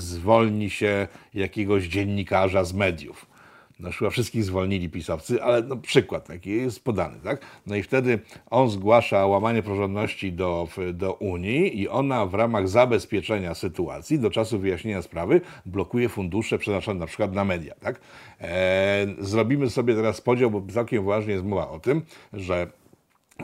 zwolni 0.00 0.70
się 0.70 1.08
jakiegoś 1.34 1.84
dziennikarza 1.84 2.64
z 2.64 2.72
mediów. 2.72 3.33
No 3.80 3.90
chyba 3.92 4.10
wszystkich 4.10 4.44
zwolnili 4.44 4.88
pisowcy, 4.88 5.42
ale 5.42 5.62
no, 5.62 5.76
przykład 5.76 6.26
taki 6.26 6.50
jest 6.50 6.84
podany, 6.84 7.16
tak? 7.24 7.40
No 7.66 7.76
i 7.76 7.82
wtedy 7.82 8.18
on 8.50 8.70
zgłasza 8.70 9.26
łamanie 9.26 9.62
praworządności 9.62 10.32
do, 10.32 10.68
do 10.92 11.12
Unii 11.12 11.80
i 11.80 11.88
ona 11.88 12.26
w 12.26 12.34
ramach 12.34 12.68
zabezpieczenia 12.68 13.54
sytuacji 13.54 14.18
do 14.18 14.30
czasu 14.30 14.58
wyjaśnienia 14.58 15.02
sprawy 15.02 15.40
blokuje 15.66 16.08
fundusze 16.08 16.58
przeznaczone 16.58 17.00
na 17.00 17.06
przykład 17.06 17.32
na 17.32 17.44
media, 17.44 17.74
tak? 17.74 18.00
E, 18.40 19.06
zrobimy 19.18 19.70
sobie 19.70 19.94
teraz 19.94 20.20
podział, 20.20 20.50
bo 20.50 20.72
całkiem 20.72 21.04
ważnie 21.04 21.32
jest 21.32 21.44
mowa 21.44 21.70
o 21.70 21.80
tym, 21.80 22.02
że 22.32 22.66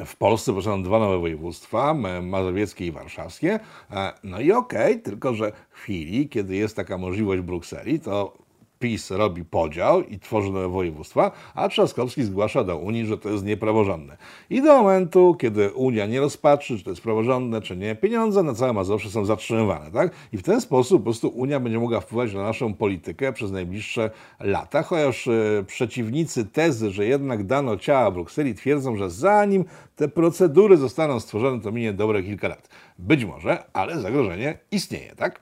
w 0.06 0.16
Polsce 0.16 0.52
powstaną 0.52 0.82
dwa 0.82 0.98
nowe 0.98 1.18
województwa, 1.18 1.94
mazowieckie 2.22 2.86
i 2.86 2.92
warszawskie. 2.92 3.60
E, 3.90 4.12
No 4.24 4.40
i 4.40 4.52
okej, 4.52 5.02
tylko 5.02 5.34
że 5.34 5.52
w 5.70 5.78
chwili, 5.78 6.28
kiedy 6.28 6.56
jest 6.56 6.76
taka 6.76 6.98
możliwość 6.98 7.42
w 7.42 7.44
Brukseli, 7.44 8.00
to 8.00 8.49
PiS 8.80 9.10
robi 9.10 9.44
podział 9.44 10.02
i 10.02 10.18
tworzy 10.18 10.50
nowe 10.50 10.68
województwa, 10.68 11.30
a 11.54 11.68
Trzaskowski 11.68 12.22
zgłasza 12.22 12.64
do 12.64 12.76
Unii, 12.76 13.06
że 13.06 13.18
to 13.18 13.28
jest 13.28 13.44
niepraworządne. 13.44 14.16
I 14.50 14.62
do 14.62 14.82
momentu, 14.82 15.34
kiedy 15.34 15.72
Unia 15.72 16.06
nie 16.06 16.20
rozpatrzy, 16.20 16.78
czy 16.78 16.84
to 16.84 16.90
jest 16.90 17.02
praworządne, 17.02 17.60
czy 17.60 17.76
nie, 17.76 17.94
pieniądze 17.94 18.42
na 18.42 18.54
całe 18.54 18.72
Mazowsze 18.72 19.10
są 19.10 19.24
zatrzymywane. 19.24 19.90
Tak? 19.90 20.12
I 20.32 20.38
w 20.38 20.42
ten 20.42 20.60
sposób 20.60 20.98
po 20.98 21.04
prostu 21.04 21.28
Unia 21.28 21.60
będzie 21.60 21.78
mogła 21.78 22.00
wpływać 22.00 22.34
na 22.34 22.42
naszą 22.42 22.74
politykę 22.74 23.32
przez 23.32 23.50
najbliższe 23.52 24.10
lata, 24.40 24.82
chociaż 24.82 25.28
e, 25.28 25.64
przeciwnicy 25.66 26.44
tezy, 26.44 26.90
że 26.90 27.06
jednak 27.06 27.46
dano 27.46 27.76
ciała 27.76 28.10
Brukseli 28.10 28.54
twierdzą, 28.54 28.96
że 28.96 29.10
zanim 29.10 29.64
te 29.96 30.08
procedury 30.08 30.76
zostaną 30.76 31.20
stworzone, 31.20 31.60
to 31.60 31.72
minie 31.72 31.92
dobre 31.92 32.22
kilka 32.22 32.48
lat. 32.48 32.68
Być 32.98 33.24
może, 33.24 33.64
ale 33.72 34.00
zagrożenie 34.00 34.58
istnieje, 34.70 35.14
tak? 35.16 35.40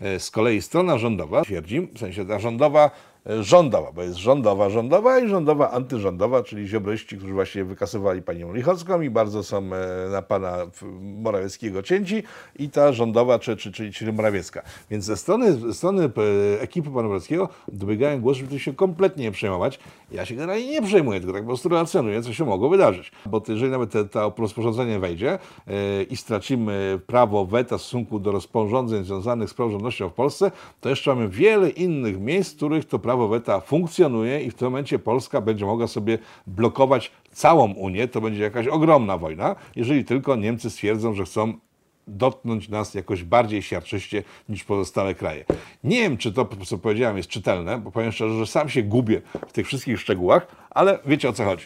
E, 0.00 0.20
Z 0.20 0.30
kolei 0.30 0.62
strona 0.62 0.98
rządowa 0.98 1.42
twierdzi, 1.42 1.80
w 1.80 1.98
sensie 1.98 2.24
ta 2.24 2.38
rządowa, 2.38 2.90
rządowa, 3.40 3.92
bo 3.92 4.02
jest 4.02 4.16
rządowa, 4.16 4.70
rządowa 4.70 5.18
i 5.18 5.28
rządowa 5.28 5.70
antyrządowa, 5.70 6.42
czyli 6.42 6.68
ziobryści, 6.68 7.16
którzy 7.16 7.32
właśnie 7.32 7.64
wykasowali 7.64 8.22
panią 8.22 8.54
Lichocką 8.54 9.00
i 9.00 9.10
bardzo 9.10 9.42
są 9.42 9.58
e, 9.58 10.08
na 10.10 10.22
pana 10.22 10.56
Morawieckiego 11.00 11.82
cięci 11.82 12.22
i 12.58 12.70
ta 12.70 12.92
rządowa, 12.92 13.38
czy, 13.38 13.56
czy, 13.56 13.72
czyli, 13.72 13.92
czyli 13.92 14.12
Morawiecka. 14.12 14.62
Więc 14.90 15.04
ze 15.04 15.16
strony, 15.16 15.52
ze 15.52 15.74
strony 15.74 16.04
e, 16.04 16.60
ekipy 16.60 16.90
pana 16.90 17.02
Morawieckiego 17.02 17.48
dobiegają 17.68 18.20
głosy, 18.20 18.40
żeby 18.40 18.58
się 18.58 18.74
kompletnie 18.74 19.24
nie 19.24 19.32
przejmować. 19.32 19.78
Ja 20.12 20.26
się 20.26 20.34
generalnie 20.34 20.70
nie 20.70 20.82
przejmuję, 20.82 21.20
tylko 21.20 21.32
tak 21.32 21.42
po 21.42 21.48
prostu 21.48 21.68
relacjonuję, 21.68 22.22
co 22.22 22.32
się 22.32 22.44
mogło 22.44 22.68
wydarzyć. 22.68 23.12
Bo 23.26 23.42
jeżeli 23.48 23.72
nawet 23.72 23.90
te, 23.90 24.04
to 24.04 24.34
rozporządzenie 24.38 24.98
wejdzie 24.98 25.32
e, 25.32 26.02
i 26.02 26.16
stracimy 26.16 27.00
prawo 27.06 27.44
weta 27.46 27.78
w 27.78 27.82
stosunku 27.82 28.18
do 28.18 28.32
rozporządzeń 28.32 29.04
związanych 29.04 29.50
z 29.50 29.54
praworządnością 29.54 30.08
w 30.08 30.12
Polsce, 30.12 30.50
to 30.80 30.88
jeszcze 30.88 31.14
mamy 31.14 31.28
wiele 31.28 31.70
innych 31.70 32.20
miejsc, 32.20 32.52
w 32.52 32.56
których 32.56 32.84
to 32.84 32.98
prawo 32.98 33.13
weta 33.16 33.60
funkcjonuje 33.60 34.42
i 34.42 34.50
w 34.50 34.54
tym 34.54 34.66
momencie 34.66 34.98
Polska 34.98 35.40
będzie 35.40 35.66
mogła 35.66 35.86
sobie 35.86 36.18
blokować 36.46 37.10
całą 37.32 37.72
Unię. 37.72 38.08
To 38.08 38.20
będzie 38.20 38.42
jakaś 38.42 38.66
ogromna 38.66 39.18
wojna, 39.18 39.56
jeżeli 39.76 40.04
tylko 40.04 40.36
Niemcy 40.36 40.70
stwierdzą, 40.70 41.14
że 41.14 41.24
chcą 41.24 41.54
dotknąć 42.08 42.68
nas 42.68 42.94
jakoś 42.94 43.22
bardziej 43.22 43.62
siarczyście 43.62 44.22
niż 44.48 44.64
pozostałe 44.64 45.14
kraje. 45.14 45.44
Nie 45.84 46.00
wiem, 46.00 46.16
czy 46.16 46.32
to, 46.32 46.48
co 46.66 46.78
powiedziałem, 46.78 47.16
jest 47.16 47.28
czytelne, 47.28 47.78
bo 47.78 47.90
powiem 47.90 48.12
szczerze, 48.12 48.38
że 48.38 48.46
sam 48.46 48.68
się 48.68 48.82
gubię 48.82 49.22
w 49.48 49.52
tych 49.52 49.66
wszystkich 49.66 50.00
szczegółach, 50.00 50.46
ale 50.70 50.98
wiecie 51.06 51.28
o 51.28 51.32
co 51.32 51.44
chodzi. 51.44 51.64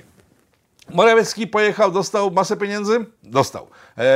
Morawiecki 0.95 1.47
pojechał, 1.47 1.93
dostał 1.93 2.31
masę 2.31 2.57
pieniędzy? 2.57 3.07
Dostał. 3.23 3.67
Eee, 3.97 4.07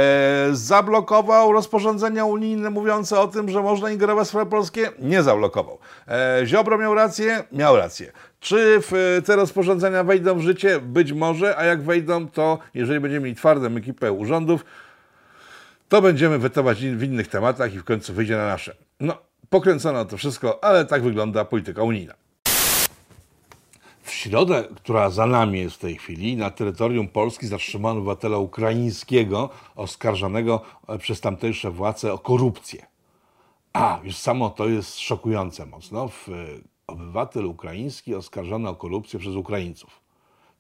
zablokował 0.53 1.53
rozporządzenia 1.53 2.25
unijne 2.25 2.71
mówiące 2.71 3.21
o 3.21 3.29
tym, 3.29 3.51
że 3.51 3.63
można 3.63 3.91
ingerować 3.91 4.27
w 4.27 4.29
sprawy 4.29 4.51
polskie? 4.51 4.91
Nie 4.99 5.23
zablokował. 5.23 5.79
Eee, 6.09 6.47
Ziobro 6.47 6.79
miał 6.79 6.95
rację? 6.95 7.45
Miał 7.53 7.77
rację. 7.77 8.13
Czy 8.41 8.79
w, 8.81 9.21
te 9.27 9.37
rozporządzenia 9.37 10.05
wejdą 10.05 10.39
w 10.39 10.41
życie? 10.41 10.81
Być 10.81 11.13
może, 11.13 11.57
a 11.57 11.65
jak 11.65 11.83
wejdą, 11.83 12.29
to 12.29 12.59
jeżeli 12.75 13.01
będziemy 13.01 13.25
mieli 13.25 13.37
twardą 13.37 13.77
ekipę 13.77 14.13
urządów, 14.13 14.65
to 15.89 16.03
będziemy 16.03 16.39
wetować 16.39 16.85
w 16.87 17.03
innych 17.03 17.29
tematach 17.29 17.75
i 17.75 17.79
w 17.79 17.85
końcu 17.85 18.15
wyjdzie 18.15 18.37
na 18.37 18.47
nasze. 18.47 18.75
No, 19.01 19.19
pokręcono 19.51 20.05
to 20.05 20.17
wszystko, 20.17 20.65
ale 20.65 20.85
tak 20.85 21.03
wygląda 21.03 21.45
polityka 21.45 21.83
unijna. 21.83 22.22
W 24.13 24.15
środę, 24.15 24.65
która 24.77 25.11
za 25.11 25.27
nami 25.27 25.59
jest 25.59 25.77
w 25.77 25.79
tej 25.79 25.97
chwili, 25.97 26.37
na 26.37 26.51
terytorium 26.51 27.09
Polski 27.09 27.47
zatrzymano 27.47 27.99
obywatela 27.99 28.39
ukraińskiego 28.39 29.51
oskarżonego 29.77 30.61
e, 30.89 30.99
przez 30.99 31.21
tamtejsze 31.21 31.71
władze 31.71 32.13
o 32.13 32.19
korupcję. 32.19 32.87
A, 33.73 34.01
już 34.05 34.17
samo 34.17 34.51
to 34.51 34.69
jest 34.69 34.99
szokujące 34.99 35.67
mocno. 35.67 36.09
W, 36.09 36.29
e, 36.29 36.33
obywatel 36.87 37.47
ukraiński 37.47 38.15
oskarżony 38.15 38.69
o 38.69 38.75
korupcję 38.75 39.19
przez 39.19 39.35
Ukraińców. 39.35 40.01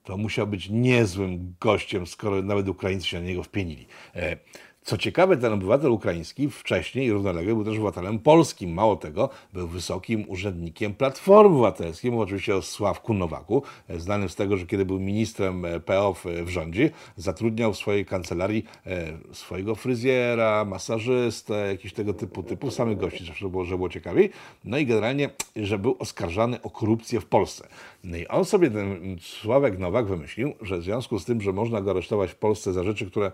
to 0.04 0.16
musiał 0.16 0.46
być 0.46 0.68
niezłym 0.70 1.54
gościem, 1.60 2.06
skoro 2.06 2.42
nawet 2.42 2.68
Ukraińcy 2.68 3.06
się 3.06 3.20
na 3.20 3.26
niego 3.26 3.42
wpienili. 3.42 3.86
E, 4.14 4.36
Co 4.84 4.98
ciekawe, 4.98 5.36
ten 5.36 5.52
obywatel 5.52 5.90
ukraiński 5.90 6.50
wcześniej 6.50 7.12
równolegle 7.12 7.54
był 7.54 7.64
też 7.64 7.74
obywatelem 7.74 8.18
polskim. 8.18 8.72
Mało 8.72 8.96
tego, 8.96 9.28
był 9.52 9.68
wysokim 9.68 10.24
urzędnikiem 10.28 10.94
Platformy 10.94 11.50
Obywatelskiej. 11.50 12.10
Mówię 12.10 12.22
oczywiście 12.22 12.56
o 12.56 12.62
Sławku 12.62 13.14
Nowaku, 13.14 13.62
e, 13.88 14.00
znanym 14.00 14.28
z 14.28 14.34
tego, 14.34 14.56
że 14.56 14.66
kiedy 14.66 14.84
był 14.84 15.00
ministrem 15.00 15.64
e, 15.64 15.80
PO 15.80 16.14
w, 16.14 16.24
w 16.24 16.48
rządzie, 16.48 16.90
zatrudniał 17.16 17.72
w 17.72 17.76
swojej 17.76 18.06
kancelarii 18.06 18.64
e, 18.86 19.12
swojego 19.32 19.74
fryzjera, 19.74 20.64
masażystę, 20.64 21.54
jakiś 21.54 21.92
tego 21.92 22.14
typu, 22.14 22.42
typu 22.42 22.70
samych 22.70 22.98
gości, 22.98 23.24
żeby 23.24 23.50
było, 23.50 23.64
żeby 23.64 23.76
było 23.76 23.88
ciekawiej. 23.88 24.30
No 24.64 24.78
i 24.78 24.86
generalnie, 24.86 25.30
że 25.56 25.78
był 25.78 25.96
oskarżany 25.98 26.62
o 26.62 26.70
korupcję 26.70 27.20
w 27.20 27.26
Polsce. 27.26 27.68
No 28.04 28.16
i 28.16 28.26
on 28.26 28.44
sobie, 28.44 28.70
ten 28.70 29.16
Sławek 29.20 29.78
Nowak, 29.78 30.06
wymyślił, 30.06 30.52
że 30.62 30.78
w 30.78 30.82
związku 30.82 31.18
z 31.18 31.24
tym, 31.24 31.40
że 31.40 31.52
można 31.52 31.80
go 31.80 31.90
aresztować 31.90 32.30
w 32.30 32.36
Polsce 32.36 32.72
za 32.72 32.84
rzeczy, 32.84 33.06
które 33.06 33.32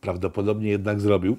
prawdopodobnie 0.00 0.70
jednak 0.70 1.00
zrobił, 1.00 1.36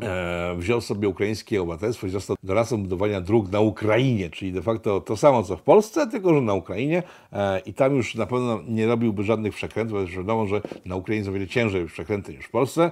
e, 0.00 0.54
wziął 0.58 0.80
sobie 0.80 1.08
ukraińskie 1.08 1.62
obywatelstwo 1.62 2.06
i 2.06 2.10
został 2.10 2.36
doradcą 2.42 2.82
budowania 2.82 3.20
dróg 3.20 3.50
na 3.50 3.60
Ukrainie, 3.60 4.30
czyli 4.30 4.52
de 4.52 4.62
facto 4.62 5.00
to 5.00 5.16
samo 5.16 5.42
co 5.42 5.56
w 5.56 5.62
Polsce, 5.62 6.06
tylko 6.06 6.34
że 6.34 6.40
na 6.40 6.54
Ukrainie 6.54 7.02
e, 7.32 7.60
i 7.60 7.74
tam 7.74 7.96
już 7.96 8.14
na 8.14 8.26
pewno 8.26 8.60
nie 8.68 8.86
robiłby 8.86 9.24
żadnych 9.24 9.54
przekrętów, 9.54 9.98
bo 9.98 10.06
wiadomo, 10.06 10.46
że 10.46 10.60
na 10.84 10.96
Ukrainie 10.96 11.30
o 11.30 11.32
wiele 11.32 11.46
ciężej 11.46 11.86
przekręty 11.86 12.34
niż 12.34 12.46
w 12.46 12.50
Polsce. 12.50 12.90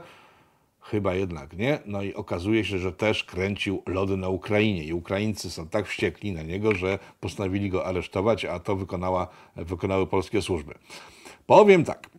Chyba 0.80 1.14
jednak 1.14 1.56
nie. 1.56 1.78
No 1.86 2.02
i 2.02 2.14
okazuje 2.14 2.64
się, 2.64 2.78
że 2.78 2.92
też 2.92 3.24
kręcił 3.24 3.82
lody 3.86 4.16
na 4.16 4.28
Ukrainie 4.28 4.84
i 4.84 4.92
Ukraińcy 4.92 5.50
są 5.50 5.68
tak 5.68 5.86
wściekli 5.86 6.32
na 6.32 6.42
niego, 6.42 6.74
że 6.74 6.98
postanowili 7.20 7.70
go 7.70 7.86
aresztować, 7.86 8.44
a 8.44 8.58
to 8.60 8.76
wykonała, 8.76 9.28
wykonały 9.56 10.06
polskie 10.06 10.42
służby. 10.42 10.74
Powiem 11.46 11.84
tak. 11.84 12.10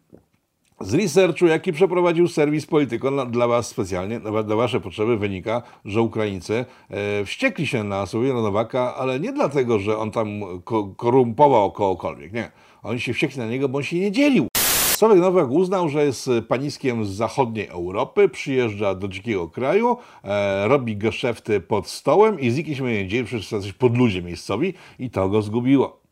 Z 0.79 0.93
researchu, 0.93 1.45
jaki 1.47 1.73
przeprowadził 1.73 2.27
serwis 2.27 2.65
Polityko 2.65 3.25
dla 3.25 3.47
Was 3.47 3.67
specjalnie, 3.67 4.19
dla 4.19 4.55
Wasze 4.55 4.81
potrzeby, 4.81 5.17
wynika, 5.17 5.61
że 5.85 6.01
Ukraińcy 6.01 6.65
e, 6.89 7.25
wściekli 7.25 7.67
się 7.67 7.83
na 7.83 8.05
Sławomira 8.05 8.41
Nowaka, 8.41 8.95
ale 8.95 9.19
nie 9.19 9.33
dlatego, 9.33 9.79
że 9.79 9.97
on 9.97 10.11
tam 10.11 10.41
ko- 10.63 10.93
korumpował 10.97 11.71
kogokolwiek. 11.71 12.33
Nie. 12.33 12.51
Oni 12.83 12.99
się 12.99 13.13
wściekli 13.13 13.37
na 13.39 13.47
niego, 13.47 13.69
bo 13.69 13.77
on 13.77 13.83
się 13.83 13.99
nie 13.99 14.11
dzielił. 14.11 14.47
Sławek 14.95 15.19
Nowak 15.19 15.49
uznał, 15.49 15.89
że 15.89 16.05
jest 16.05 16.29
paniskiem 16.47 17.05
z 17.05 17.09
zachodniej 17.09 17.67
Europy, 17.67 18.29
przyjeżdża 18.29 18.95
do 18.95 19.07
dzikiego 19.07 19.49
kraju, 19.49 19.97
e, 20.23 20.67
robi 20.67 20.97
geszefty 20.97 21.59
pod 21.59 21.87
stołem 21.87 22.39
i 22.39 22.49
z 22.49 22.57
nikim 22.57 22.75
się 22.75 22.83
nie 22.83 23.07
dzieje, 23.07 23.23
przecież 23.23 23.47
są 23.47 23.55
jacyś 23.55 23.73
podludzie 23.73 24.21
miejscowi 24.21 24.73
i 24.99 25.09
to 25.09 25.29
go 25.29 25.41
zgubiło. 25.41 26.04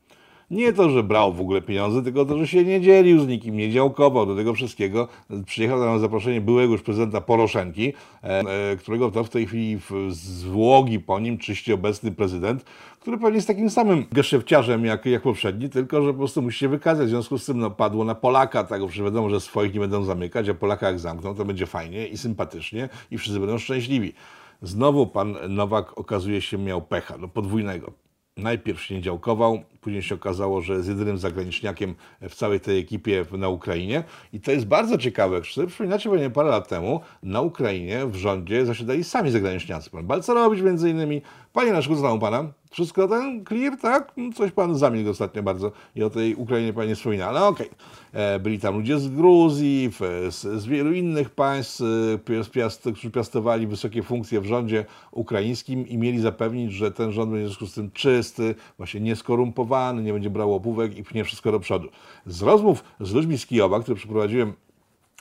Nie 0.54 0.74
to, 0.74 0.90
że 0.90 1.04
brał 1.04 1.34
w 1.34 1.42
ogóle 1.42 1.62
pieniądze, 1.62 2.04
tylko 2.04 2.26
to, 2.26 2.38
że 2.38 2.48
się 2.48 2.64
nie 2.64 2.82
dzielił 2.82 3.20
z 3.20 3.28
nikim, 3.28 3.58
nie 3.58 3.72
działkował 3.72 4.26
do 4.26 4.36
tego 4.36 4.54
wszystkiego. 4.54 5.08
Przyjechał 5.46 5.80
na 5.80 6.00
zaproszenie 6.00 6.42
byłego 6.42 6.74
już 6.74 6.82
prezydenta 6.82 7.22
Poroszenki, 7.22 7.94
e, 8.24 8.40
e, 8.72 8.78
którego 8.78 9.12
to 9.12 9.24
w 9.24 9.30
tej 9.30 9.48
chwili 9.48 9.78
w 9.78 9.92
złogi 10.12 11.00
po 11.00 11.20
nim 11.20 11.38
czyści 11.38 11.74
obecny 11.74 12.12
prezydent, 12.12 12.64
który 13.00 13.18
pewnie 13.18 13.36
jest 13.36 13.48
takim 13.48 13.70
samym 13.70 14.06
geszefciarzem 14.12 14.86
jak, 14.86 15.06
jak 15.06 15.22
poprzedni, 15.22 15.70
tylko 15.70 16.02
że 16.02 16.12
po 16.12 16.18
prostu 16.18 16.42
musi 16.42 16.60
się 16.60 16.70
wykazać. 16.70 17.08
W 17.08 17.10
związku 17.10 17.38
z 17.38 17.46
tym 17.46 17.60
no, 17.60 17.72
padło 17.72 18.06
na 18.06 18.16
Polaka, 18.16 18.64
tak, 18.64 18.90
że 18.90 19.04
wiadomo, 19.04 19.30
że 19.30 19.40
swoich 19.40 19.74
nie 19.74 19.80
będą 19.80 20.04
zamykać, 20.04 20.50
a 20.50 20.54
Polaka 20.54 20.88
jak 20.88 21.00
zamkną, 21.00 21.36
to 21.36 21.46
będzie 21.46 21.66
fajnie 21.66 22.08
i 22.08 22.18
sympatycznie 22.18 22.90
i 23.12 23.18
wszyscy 23.18 23.40
będą 23.40 23.58
szczęśliwi. 23.58 24.14
Znowu 24.62 25.08
pan 25.08 25.36
Nowak 25.50 25.98
okazuje 25.98 26.42
się 26.42 26.58
miał 26.58 26.82
pecha, 26.82 27.18
no 27.18 27.28
podwójnego. 27.28 27.92
Najpierw 28.38 28.82
się 28.82 28.96
nie 28.96 29.02
działkował, 29.02 29.64
później 29.84 30.02
się 30.04 30.16
okazało, 30.16 30.62
że 30.62 30.74
jest 30.74 30.90
jedynym 30.90 31.18
zagraniczniakiem 31.18 31.96
w 32.22 32.36
całej 32.36 32.60
tej 32.60 32.80
ekipie 32.80 33.26
na 33.32 33.50
Ukrainie. 33.50 34.04
I 34.34 34.40
to 34.40 34.52
jest 34.52 34.66
bardzo 34.66 34.98
ciekawe. 34.98 35.42
Przypominacie, 35.42 36.10
pewnie 36.10 36.30
parę 36.30 36.50
lat 36.50 36.68
temu 36.68 37.02
na 37.24 37.42
Ukrainie 37.42 38.06
w 38.06 38.16
rządzie 38.16 38.66
zasiadali 38.66 39.04
sami 39.04 39.32
zagraniczniacy. 39.32 39.90
Pan 39.90 40.06
Balcerowicz 40.06 40.62
między 40.62 40.90
innymi. 40.90 41.22
Panie 41.54 41.74
Leszku, 41.74 41.96
znam 41.96 42.20
pana. 42.20 42.46
Wszystko 42.72 43.08
ten 43.08 43.46
clear, 43.46 43.78
tak? 43.78 44.14
Coś 44.36 44.52
pan 44.52 44.76
zamilkł 44.78 45.10
ostatnio 45.10 45.44
bardzo 45.44 45.72
i 45.96 46.04
o 46.04 46.10
tej 46.10 46.36
Ukrainie 46.36 46.74
pan 46.74 46.88
nie 46.88 46.96
wspomina, 46.96 47.28
ale 47.28 47.44
okej. 47.46 47.70
E, 48.14 48.40
Byli 48.40 48.60
tam 48.60 48.76
ludzie 48.76 49.00
z 49.00 49.10
Gruzji, 49.10 49.90
z, 50.30 50.62
z 50.62 50.66
wielu 50.66 50.94
innych 50.94 51.30
państw, 51.30 51.82
e, 51.82 52.18
pias- 52.18 52.50
piast, 52.50 52.82
którzy 52.82 53.12
piastowali 53.12 53.68
wysokie 53.68 54.04
funkcje 54.04 54.42
w 54.42 54.46
rządzie 54.46 54.86
ukraińskim 55.12 55.88
i 55.88 55.98
mieli 55.98 56.20
zapewnić, 56.20 56.74
że 56.74 56.92
ten 56.92 57.12
rząd 57.12 57.32
będzie 57.32 57.46
w 57.46 57.48
związku 57.48 57.68
z 57.68 57.74
tym 57.74 57.92
czysty, 57.92 58.56
właśnie 58.78 59.02
nieskorumpowany, 59.02 59.73
nie 60.04 60.14
będzie 60.14 60.30
brał 60.30 60.52
łapówek 60.52 60.98
i 60.98 61.04
pchnie 61.04 61.24
wszystko 61.24 61.52
do 61.52 61.60
przodu. 61.60 61.88
Z 62.26 62.42
rozmów 62.42 62.84
z 63.00 63.14
ludźmi 63.14 63.38
z 63.38 63.46
Kijowa, 63.46 63.80
które 63.80 63.96
przeprowadziłem 63.96 64.54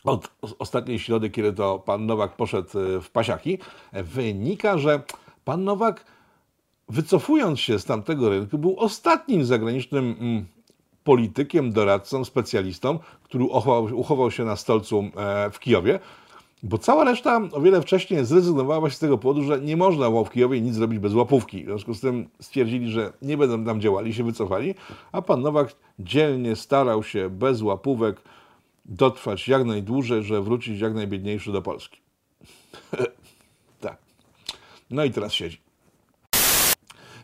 od 0.05 0.31
os- 0.43 0.55
ostatniej 0.59 0.99
środy, 0.99 1.31
kiedy 1.31 1.53
to 1.53 1.79
pan 1.79 2.07
Nowak 2.07 2.37
poszedł 2.37 2.69
e, 2.79 3.01
w 3.01 3.11
pasiaki, 3.11 3.59
e, 3.93 4.03
wynika, 4.03 4.79
że 4.79 5.03
pan 5.45 5.65
Nowak 5.65 6.05
wycofując 6.89 7.61
się 7.61 7.79
z 7.79 7.85
tamtego 7.85 8.29
rynku, 8.31 8.59
był 8.59 8.81
ostatnim 8.81 9.45
zagranicznym 9.45 10.17
mm, 10.21 10.47
politykiem, 11.05 11.73
doradcą, 11.73 12.25
specjalistą, 12.25 12.99
który 13.23 13.45
uchował, 13.45 13.85
uchował 13.85 14.31
się 14.31 14.45
na 14.45 14.57
stolcu 14.57 15.05
e, 15.17 15.51
w 15.51 15.59
Kijowie, 15.59 16.01
bo 16.63 16.79
cała 16.79 17.05
reszta 17.05 17.41
o 17.53 17.61
wiele 17.61 17.83
wcześniej 17.83 18.25
zrezygnowała 18.25 18.81
właśnie 18.81 18.97
z 18.97 19.01
tego 19.01 19.19
powodu, 19.19 19.43
że 19.43 19.61
nie 19.61 19.77
można 19.77 20.11
w 20.11 20.63
nic 20.63 20.75
zrobić 20.75 20.99
bez 20.99 21.15
łapówki. 21.15 21.63
W 21.63 21.67
związku 21.67 21.95
z 21.95 22.01
tym 22.01 22.29
stwierdzili, 22.41 22.91
że 22.91 23.13
nie 23.23 23.37
będą 23.37 23.65
tam 23.65 23.81
działali, 23.81 24.15
się 24.15 24.25
wycofali, 24.25 24.75
a 25.13 25.23
pan 25.23 25.43
Nowak 25.43 25.75
dzielnie 25.99 26.57
starał 26.57 27.03
się 27.03 27.31
bez 27.31 27.63
łapówek 27.63 28.23
dotrwać 28.85 29.49
jak 29.49 29.65
najdłużej, 29.65 30.23
że 30.23 30.43
wrócić 30.43 30.81
jak 30.81 30.95
najbiedniejszy 30.95 31.53
do 31.53 31.63
Polski. 31.63 32.01
tak. 33.81 33.99
No 34.91 35.05
i 35.05 35.11
teraz 35.11 35.33
siedzi. 35.33 35.62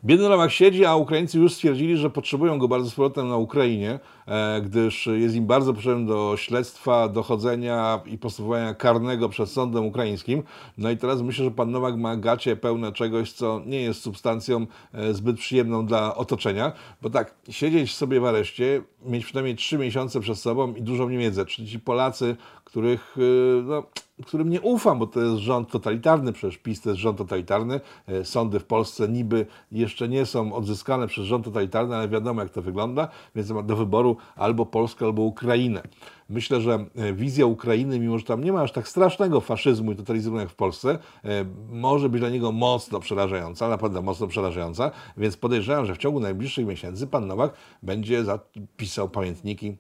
Biedny 0.05 0.29
Nowak 0.29 0.51
siedzi, 0.51 0.85
a 0.85 0.97
Ukraińcy 0.97 1.39
już 1.39 1.53
stwierdzili, 1.53 1.97
że 1.97 2.11
potrzebują 2.11 2.59
go 2.59 2.69
bardzo 2.69 2.91
z 2.91 2.95
powrotem 2.95 3.29
na 3.29 3.37
Ukrainie, 3.37 4.01
e, 4.27 4.61
gdyż 4.61 5.07
jest 5.07 5.35
im 5.35 5.47
bardzo 5.47 5.75
potrzebny 5.75 6.07
do 6.07 6.35
śledztwa, 6.37 7.09
dochodzenia 7.09 8.01
i 8.07 8.19
postępowania 8.19 8.75
karnego 8.75 9.29
przed 9.29 9.49
sądem 9.49 9.87
ukraińskim. 9.87 10.43
No 10.79 10.91
i 10.91 10.97
teraz 10.97 11.23
myślę, 11.23 11.45
że 11.45 11.51
pan 11.51 11.71
Nowak 11.71 11.97
ma 11.97 12.17
gacie 12.17 12.57
pełne 12.57 12.93
czegoś, 12.93 13.33
co 13.33 13.63
nie 13.67 13.81
jest 13.83 14.03
substancją 14.03 14.67
e, 14.95 15.15
zbyt 15.15 15.39
przyjemną 15.39 15.87
dla 15.87 16.15
otoczenia, 16.15 16.73
bo 17.03 17.11
tak, 17.11 17.35
siedzieć 17.51 17.95
sobie 17.95 18.21
w 18.21 18.25
areszcie, 18.25 18.83
mieć 19.07 19.25
przynajmniej 19.25 19.57
trzy 19.57 19.79
miesiące 19.79 20.21
przed 20.21 20.39
sobą 20.39 20.75
i 20.75 20.83
dużą 20.83 21.09
niewiedzę, 21.09 21.47
czyli 21.47 21.69
ci 21.69 21.81
Polacy, 21.81 22.37
których, 22.65 23.17
e, 23.19 23.63
no, 23.63 23.83
którym 24.27 24.51
nie 24.51 24.61
ufam, 24.61 24.99
bo 24.99 25.07
to 25.07 25.21
jest 25.21 25.37
rząd 25.37 25.71
totalitarny, 25.71 26.33
przecież 26.33 26.59
PiS 26.59 26.81
to 26.81 26.91
jest 26.91 27.01
rząd 27.01 27.19
totalitarny. 27.19 27.81
E, 28.07 28.25
Sądy 28.25 28.61
w 28.61 28.65
Polsce 28.65 29.09
niby 29.09 29.47
jeszcze 29.73 30.09
nie 30.09 30.27
są 30.27 30.53
odzyskane 30.53 31.07
przez 31.07 31.25
rząd 31.25 31.45
totalitarny, 31.45 31.97
ale 31.97 32.09
wiadomo 32.09 32.43
jak 32.43 32.51
to 32.51 32.63
wygląda, 32.63 33.09
więc 33.35 33.51
ma 33.51 33.63
do 33.63 33.77
wyboru 33.77 34.17
albo 34.37 34.67
Polskę, 34.67 35.05
albo 35.05 35.23
Ukrainę. 35.23 35.83
Myślę, 36.29 36.61
że 36.61 36.87
e, 36.97 37.13
wizja 37.13 37.47
Ukrainy, 37.47 37.99
mimo 37.99 38.19
że 38.19 38.25
tam 38.25 38.45
nie 38.45 38.53
ma 38.53 38.63
aż 38.63 38.73
tak 38.73 38.89
strasznego 38.89 39.41
faszyzmu 39.41 39.93
i 39.93 39.97
totalizmu 39.97 40.39
jak 40.39 40.51
w 40.51 40.55
Polsce, 40.55 40.99
e, 41.25 41.45
może 41.71 42.09
być 42.09 42.21
dla 42.21 42.31
niego 42.31 42.53
mocno 42.53 43.01
przerażająca, 43.01 43.69
naprawdę 43.69 44.03
mocno 44.03 44.27
przerażająca, 44.27 44.91
więc 45.17 45.37
podejrzewam, 45.37 45.87
że 45.87 45.95
w 45.95 45.99
ciągu 45.99 46.21
najbliższych 46.21 46.67
miesięcy 46.67 47.07
pan 47.07 47.27
Nowak 47.27 47.53
będzie 47.83 48.25
zapisał 48.25 49.09
pamiętniki 49.09 49.77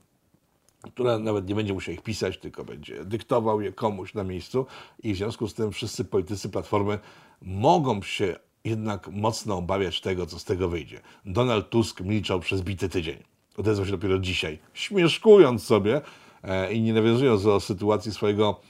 która 0.82 1.18
nawet 1.18 1.48
nie 1.48 1.54
będzie 1.54 1.74
musiał 1.74 1.94
ich 1.94 2.02
pisać, 2.02 2.38
tylko 2.38 2.64
będzie 2.64 3.04
dyktował 3.04 3.60
je 3.60 3.72
komuś 3.72 4.14
na 4.14 4.24
miejscu 4.24 4.66
i 5.02 5.14
w 5.14 5.16
związku 5.16 5.48
z 5.48 5.54
tym 5.54 5.72
wszyscy 5.72 6.04
politycy 6.04 6.48
Platformy 6.48 6.98
mogą 7.42 8.02
się 8.02 8.36
jednak 8.64 9.08
mocno 9.08 9.56
obawiać 9.56 10.00
tego, 10.00 10.26
co 10.26 10.38
z 10.38 10.44
tego 10.44 10.68
wyjdzie. 10.68 11.00
Donald 11.24 11.70
Tusk 11.70 12.00
milczał 12.00 12.40
przez 12.40 12.62
bity 12.62 12.88
tydzień. 12.88 13.22
Odezwał 13.56 13.86
się 13.86 13.92
dopiero 13.92 14.18
dzisiaj, 14.18 14.58
śmieszkując 14.74 15.64
sobie 15.64 16.00
e, 16.42 16.72
i 16.72 16.82
nie 16.82 16.92
nawiązując 16.92 17.44
do 17.44 17.60
sytuacji 17.60 18.12
swojego 18.12 18.60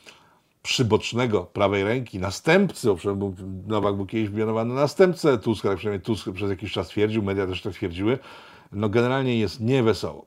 przybocznego 0.63 1.45
prawej 1.45 1.85
ręki, 1.85 2.19
następcy, 2.19 2.91
owszem, 2.91 3.19
był, 3.19 3.35
Nowak 3.67 3.97
był 3.97 4.07
kiedyś 4.07 4.31
mianowany 4.31 4.75
na 4.75 4.81
następcę 4.81 5.39
Tuska, 5.39 5.69
tak 5.69 5.79
przynajmniej 5.79 6.05
Tusk 6.05 6.31
przez 6.33 6.51
jakiś 6.51 6.73
czas 6.73 6.89
twierdził, 6.89 7.23
media 7.23 7.47
też 7.47 7.63
tak 7.63 7.73
twierdziły, 7.73 8.19
no 8.73 8.89
generalnie 8.89 9.39
jest 9.39 9.61
niewesoło. 9.61 10.27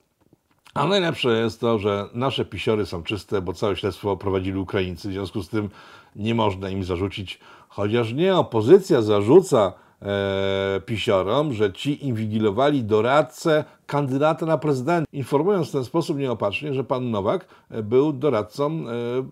A 0.73 0.87
najlepsze 0.87 1.29
jest 1.29 1.59
to, 1.59 1.79
że 1.79 2.09
nasze 2.13 2.45
pisiory 2.45 2.85
są 2.85 3.03
czyste, 3.03 3.41
bo 3.41 3.53
całe 3.53 3.75
śledztwo 3.75 4.17
prowadzili 4.17 4.57
Ukraińcy, 4.57 5.09
w 5.09 5.11
związku 5.11 5.43
z 5.43 5.49
tym 5.49 5.69
nie 6.15 6.35
można 6.35 6.69
im 6.69 6.83
zarzucić, 6.83 7.39
chociaż 7.69 8.13
nie 8.13 8.35
opozycja 8.35 9.01
zarzuca 9.01 9.73
e, 10.01 10.81
pisiorom, 10.85 11.53
że 11.53 11.73
ci 11.73 12.05
inwigilowali 12.05 12.83
doradcę 12.83 13.63
kandydata 13.91 14.45
na 14.45 14.57
prezydenta, 14.57 15.05
informując 15.13 15.69
w 15.69 15.71
ten 15.71 15.85
sposób 15.85 16.17
nieopatrznie, 16.17 16.73
że 16.73 16.83
pan 16.83 17.11
Nowak 17.11 17.45
e, 17.69 17.83
był 17.83 18.13
doradcą 18.13 18.71
e, 18.71 18.83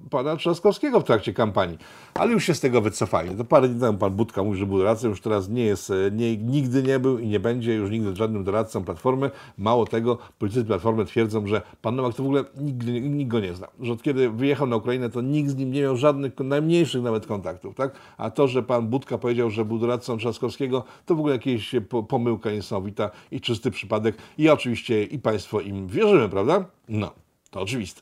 pana 0.10 0.36
Trzaskowskiego 0.36 1.00
w 1.00 1.04
trakcie 1.04 1.34
kampanii. 1.34 1.78
Ale 2.14 2.32
już 2.32 2.44
się 2.44 2.54
z 2.54 2.60
tego 2.60 2.82
wycofali. 2.82 3.36
To 3.36 3.46
parę 3.46 3.68
dni 3.68 3.82
temu 3.82 3.98
pan 3.98 4.12
Budka 4.12 4.44
mówił, 4.44 4.60
że 4.60 4.66
był 4.66 4.78
doradcą, 4.78 5.08
już 5.08 5.22
teraz 5.22 5.50
nie 5.50 5.64
jest, 5.64 5.92
e, 5.92 6.12
nie, 6.12 6.38
nigdy 6.38 6.84
nie 6.84 7.00
był 7.00 7.20
i 7.20 7.28
nie 7.28 7.40
będzie 7.40 7.74
już 7.74 7.90
nigdy 7.90 8.16
żadnym 8.16 8.44
doradcą 8.44 8.84
Platformy. 8.84 9.32
Mało 9.58 9.86
tego, 9.86 10.18
politycy 10.40 10.66
Platformy 10.66 11.06
twierdzą, 11.06 11.48
że 11.48 11.62
pan 11.82 11.96
Nowak 11.96 12.16
to 12.16 12.24
w 12.24 12.26
ogóle 12.26 12.44
nigdy, 12.58 13.02
nikt 13.02 13.32
go 13.32 13.40
nie 13.40 13.54
zna. 13.54 13.68
Że 13.82 13.94
od 13.94 14.04
kiedy 14.04 14.30
wyjechał 14.30 14.68
na 14.68 14.76
Ukrainę, 14.76 15.10
to 15.10 15.22
nikt 15.22 15.50
z 15.50 15.56
nim 15.56 15.72
nie 15.72 15.82
miał 15.82 15.98
żadnych, 15.98 16.40
najmniejszych 16.40 17.04
nawet 17.04 17.26
kontaktów. 17.28 17.76
Tak? 17.76 17.92
A 18.18 18.30
to, 18.30 18.48
że 18.48 18.64
pan 18.64 18.88
Budka 18.88 19.18
powiedział, 19.18 19.50
że 19.50 19.66
był 19.66 19.80
doradcą 19.80 20.18
Trzaskowskiego, 20.18 20.84
to 21.06 21.16
w 21.16 21.20
ogóle 21.20 21.34
jakieś 21.34 21.76
po, 21.90 22.04
pomyłka 22.04 22.52
niesamowita 22.52 23.12
i 23.32 23.42
czysty 23.42 23.72
przypadek. 23.72 24.18
I 24.38 24.49
oczywiście 24.54 25.04
i 25.04 25.20
Państwo 25.20 25.62
im 25.62 25.88
wierzymy, 25.88 26.30
prawda? 26.30 26.66
No, 26.90 27.12
to 27.52 27.62
oczywiste. 27.62 28.02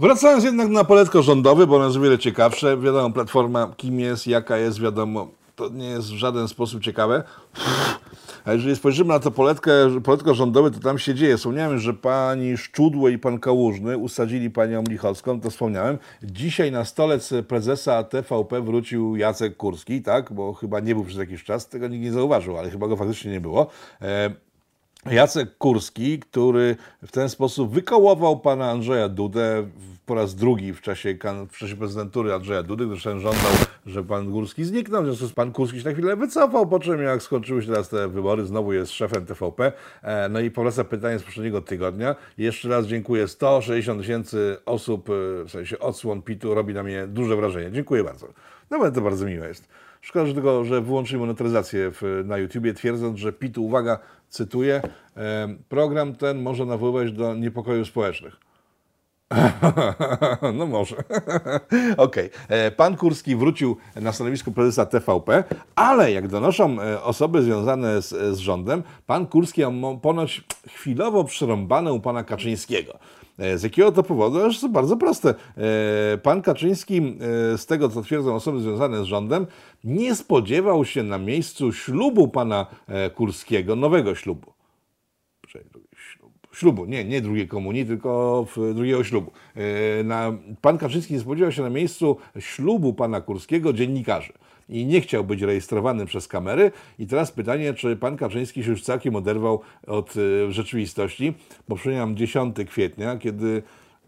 Wracając 0.00 0.44
jednak 0.44 0.68
na 0.68 0.84
poletko 0.84 1.22
rządowe, 1.22 1.66
bo 1.66 1.76
ono 1.76 1.84
jest 1.84 2.00
wiele 2.00 2.18
ciekawsze. 2.18 2.76
Wiadomo, 2.78 3.14
Platforma 3.14 3.74
kim 3.76 4.00
jest, 4.00 4.26
jaka 4.26 4.56
jest, 4.56 4.80
wiadomo, 4.80 5.28
to 5.56 5.68
nie 5.68 5.88
jest 5.88 6.08
w 6.08 6.16
żaden 6.16 6.48
sposób 6.48 6.82
ciekawe. 6.82 7.22
A 8.44 8.52
jeżeli 8.52 8.76
spojrzymy 8.76 9.08
na 9.08 9.18
to 9.18 9.30
poletkę, 9.30 9.72
poletko 10.04 10.34
rządowe, 10.34 10.70
to 10.70 10.80
tam 10.80 10.98
się 10.98 11.14
dzieje. 11.14 11.36
Wspomniałem, 11.36 11.78
że 11.78 11.94
pani 11.94 12.56
Szczudło 12.56 13.08
i 13.08 13.18
pan 13.18 13.38
Kałużny 13.38 13.98
usadzili 13.98 14.50
panią 14.50 14.84
Lichocką, 14.88 15.40
to 15.40 15.50
wspomniałem. 15.50 15.98
Dzisiaj 16.22 16.72
na 16.72 16.84
stolec 16.84 17.34
prezesa 17.48 18.04
TVP 18.04 18.60
wrócił 18.60 19.16
Jacek 19.16 19.56
Kurski, 19.56 20.02
tak, 20.02 20.32
bo 20.32 20.52
chyba 20.52 20.80
nie 20.80 20.94
był 20.94 21.04
przez 21.04 21.18
jakiś 21.18 21.44
czas, 21.44 21.68
tego 21.68 21.88
nikt 21.88 22.04
nie 22.04 22.12
zauważył, 22.12 22.58
ale 22.58 22.70
chyba 22.70 22.88
go 22.88 22.96
faktycznie 22.96 23.30
nie 23.32 23.40
było. 23.40 23.66
E, 24.02 24.30
Jacek 25.06 25.58
Kurski, 25.58 26.18
który 26.18 26.76
w 27.02 27.12
ten 27.12 27.28
sposób 27.28 27.74
wykołował 27.74 28.40
pana 28.40 28.70
Andrzeja 28.70 29.08
Dudę 29.08 29.68
po 30.06 30.14
raz 30.14 30.34
drugi 30.34 30.72
w 30.72 30.80
czasie, 30.80 31.14
w 31.50 31.56
czasie 31.56 31.76
prezydentury 31.76 32.32
Andrzeja 32.32 32.62
Dudy, 32.62 32.86
gdyż 32.86 33.02
ten 33.02 33.20
żądał, 33.20 33.52
że 33.86 34.04
pan 34.04 34.30
Górski 34.30 34.64
zniknął, 34.64 35.02
w 35.02 35.06
związku 35.06 35.26
z 35.26 35.32
pan 35.32 35.52
Kurski 35.52 35.80
się 35.80 35.88
na 35.88 35.92
chwilę 35.92 36.16
wycofał, 36.16 36.66
po 36.66 36.78
czym 36.78 37.02
jak 37.02 37.22
skończyły 37.22 37.62
się 37.62 37.68
teraz 37.68 37.88
te 37.88 38.08
wybory, 38.08 38.46
znowu 38.46 38.72
jest 38.72 38.92
szefem 38.92 39.26
TVP. 39.26 39.72
E, 40.02 40.28
no 40.28 40.40
i 40.40 40.50
powraca 40.50 40.84
pytanie 40.84 41.18
z 41.18 41.22
poprzedniego 41.22 41.60
tygodnia. 41.60 42.16
Jeszcze 42.38 42.68
raz 42.68 42.86
dziękuję. 42.86 43.28
160 43.28 44.00
tysięcy 44.00 44.56
osób, 44.66 45.10
e, 45.10 45.44
w 45.44 45.50
sensie 45.50 45.78
odsłon 45.78 46.22
PIT-u 46.22 46.54
robi 46.54 46.74
na 46.74 46.82
mnie 46.82 47.06
duże 47.06 47.36
wrażenie. 47.36 47.72
Dziękuję 47.72 48.04
bardzo. 48.04 48.26
No 48.70 48.90
to 48.90 49.00
bardzo 49.00 49.26
miłe 49.26 49.48
jest. 49.48 49.68
Szkoda 50.00 50.26
że 50.26 50.34
tylko, 50.34 50.64
że 50.64 50.80
wyłączyli 50.80 51.20
monetyzację 51.20 51.90
w, 51.90 52.22
na 52.24 52.38
YouTubie, 52.38 52.74
twierdząc, 52.74 53.18
że 53.18 53.32
PIT-u, 53.32 53.64
uwaga, 53.64 53.98
cytuję, 54.28 54.82
e, 55.16 55.48
program 55.68 56.14
ten 56.14 56.42
może 56.42 56.66
nawoływać 56.66 57.12
do 57.12 57.34
niepokojów 57.34 57.88
społecznych. 57.88 58.36
no 60.58 60.66
może. 60.66 60.96
Okej. 61.96 62.30
Okay. 62.46 62.70
Pan 62.70 62.96
Kurski 62.96 63.36
wrócił 63.36 63.76
na 63.96 64.12
stanowisko 64.12 64.50
prezesa 64.50 64.86
TVP, 64.86 65.44
ale 65.74 66.12
jak 66.12 66.28
donoszą 66.28 66.80
e, 66.80 67.02
osoby 67.02 67.42
związane 67.42 68.02
z, 68.02 68.36
z 68.36 68.38
rządem, 68.38 68.82
pan 69.06 69.26
Kurski 69.26 69.66
ma 69.66 69.94
ponoć 70.02 70.44
chwilowo 70.68 71.24
przerąbane 71.24 71.92
u 71.92 72.00
pana 72.00 72.24
Kaczyńskiego. 72.24 72.98
E, 73.40 73.58
z 73.58 73.62
jakiego 73.62 73.92
to 73.92 74.02
powodu? 74.02 74.38
To 74.60 74.68
bardzo 74.68 74.96
proste. 74.96 75.34
E, 75.56 76.18
pan 76.18 76.42
Kaczyński, 76.42 77.16
z 77.56 77.66
tego 77.66 77.88
co 77.88 78.02
twierdzą 78.02 78.34
osoby 78.34 78.60
związane 78.60 79.02
z 79.02 79.04
rządem, 79.04 79.46
nie 79.84 80.14
spodziewał 80.14 80.84
się 80.84 81.02
na 81.02 81.18
miejscu 81.18 81.72
ślubu 81.72 82.28
pana 82.28 82.66
Kurskiego, 83.14 83.76
nowego 83.76 84.14
ślubu 84.14 84.52
ślubu, 86.52 86.84
nie, 86.84 87.04
nie 87.04 87.20
drugiej 87.20 87.48
komunii, 87.48 87.86
tylko 87.86 88.46
drugiego 88.74 89.04
ślubu. 89.04 89.30
E, 89.54 90.04
na, 90.04 90.32
pan 90.60 90.78
Kaczyński 90.78 91.14
nie 91.14 91.20
spodziewał 91.20 91.52
się 91.52 91.62
na 91.62 91.70
miejscu 91.70 92.16
ślubu 92.38 92.94
pana 92.94 93.20
Kurskiego 93.20 93.72
dziennikarzy 93.72 94.32
i 94.70 94.86
nie 94.86 95.00
chciał 95.00 95.24
być 95.24 95.42
rejestrowany 95.42 96.06
przez 96.06 96.28
kamery. 96.28 96.72
I 96.98 97.06
teraz 97.06 97.32
pytanie, 97.32 97.74
czy 97.74 97.96
pan 97.96 98.16
Kaczyński 98.16 98.64
się 98.64 98.70
już 98.70 98.82
całkiem 98.82 99.16
oderwał 99.16 99.60
od 99.86 100.14
e, 100.16 100.52
rzeczywistości, 100.52 101.34
bo 101.68 101.76
przypominam 101.76 102.16
10 102.16 102.56
kwietnia, 102.68 103.16
kiedy 103.16 103.62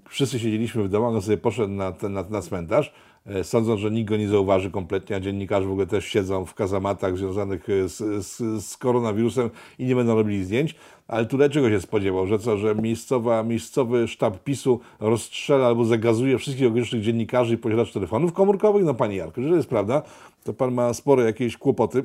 wszyscy 0.09 0.39
siedzieliśmy 0.39 0.83
w 0.83 0.89
domu, 0.89 1.07
on 1.07 1.23
sobie 1.23 1.37
poszedł 1.37 1.73
na, 1.73 1.93
na, 2.03 2.23
na 2.23 2.43
cmentarz, 2.43 2.93
e, 3.27 3.45
sądząc, 3.45 3.81
że 3.81 3.91
nikt 3.91 4.09
go 4.11 4.17
nie 4.17 4.29
zauważy 4.29 4.71
kompletnie, 4.71 5.17
a 5.17 5.21
dziennikarze 5.21 5.67
w 5.67 5.71
ogóle 5.71 5.87
też 5.87 6.07
siedzą 6.07 6.45
w 6.45 6.55
kazamatach 6.55 7.19
związanych 7.19 7.67
z, 7.87 8.27
z, 8.27 8.65
z 8.65 8.77
koronawirusem 8.77 9.51
i 9.79 9.85
nie 9.85 9.95
będą 9.97 10.15
robili 10.15 10.45
zdjęć. 10.45 10.75
Ale 11.09 11.27
tutaj 11.27 11.51
czego 11.51 11.71
się 11.71 11.81
spodziewał? 11.81 12.27
Że 12.27 12.39
co, 12.39 12.57
że 12.57 12.75
miejscowa, 12.75 13.43
miejscowy 13.43 14.09
sztab 14.09 14.39
PiSu 14.39 14.81
rozstrzela 15.01 15.67
albo 15.67 15.85
zagazuje 15.85 16.39
wszystkich 16.39 16.67
okolicznych 16.69 17.03
dziennikarzy 17.03 17.55
i 17.55 17.59
posiadaczy 17.59 17.93
telefonów 17.93 18.33
komórkowych? 18.33 18.85
No 18.85 18.95
panie 18.95 19.17
Jarku, 19.17 19.43
że 19.43 19.49
to 19.49 19.57
jest 19.57 19.69
prawda, 19.69 20.03
to 20.45 20.53
pan 20.53 20.75
ma 20.75 20.95
spore 20.95 21.25
jakieś 21.25 21.57
kłopoty. 21.57 22.05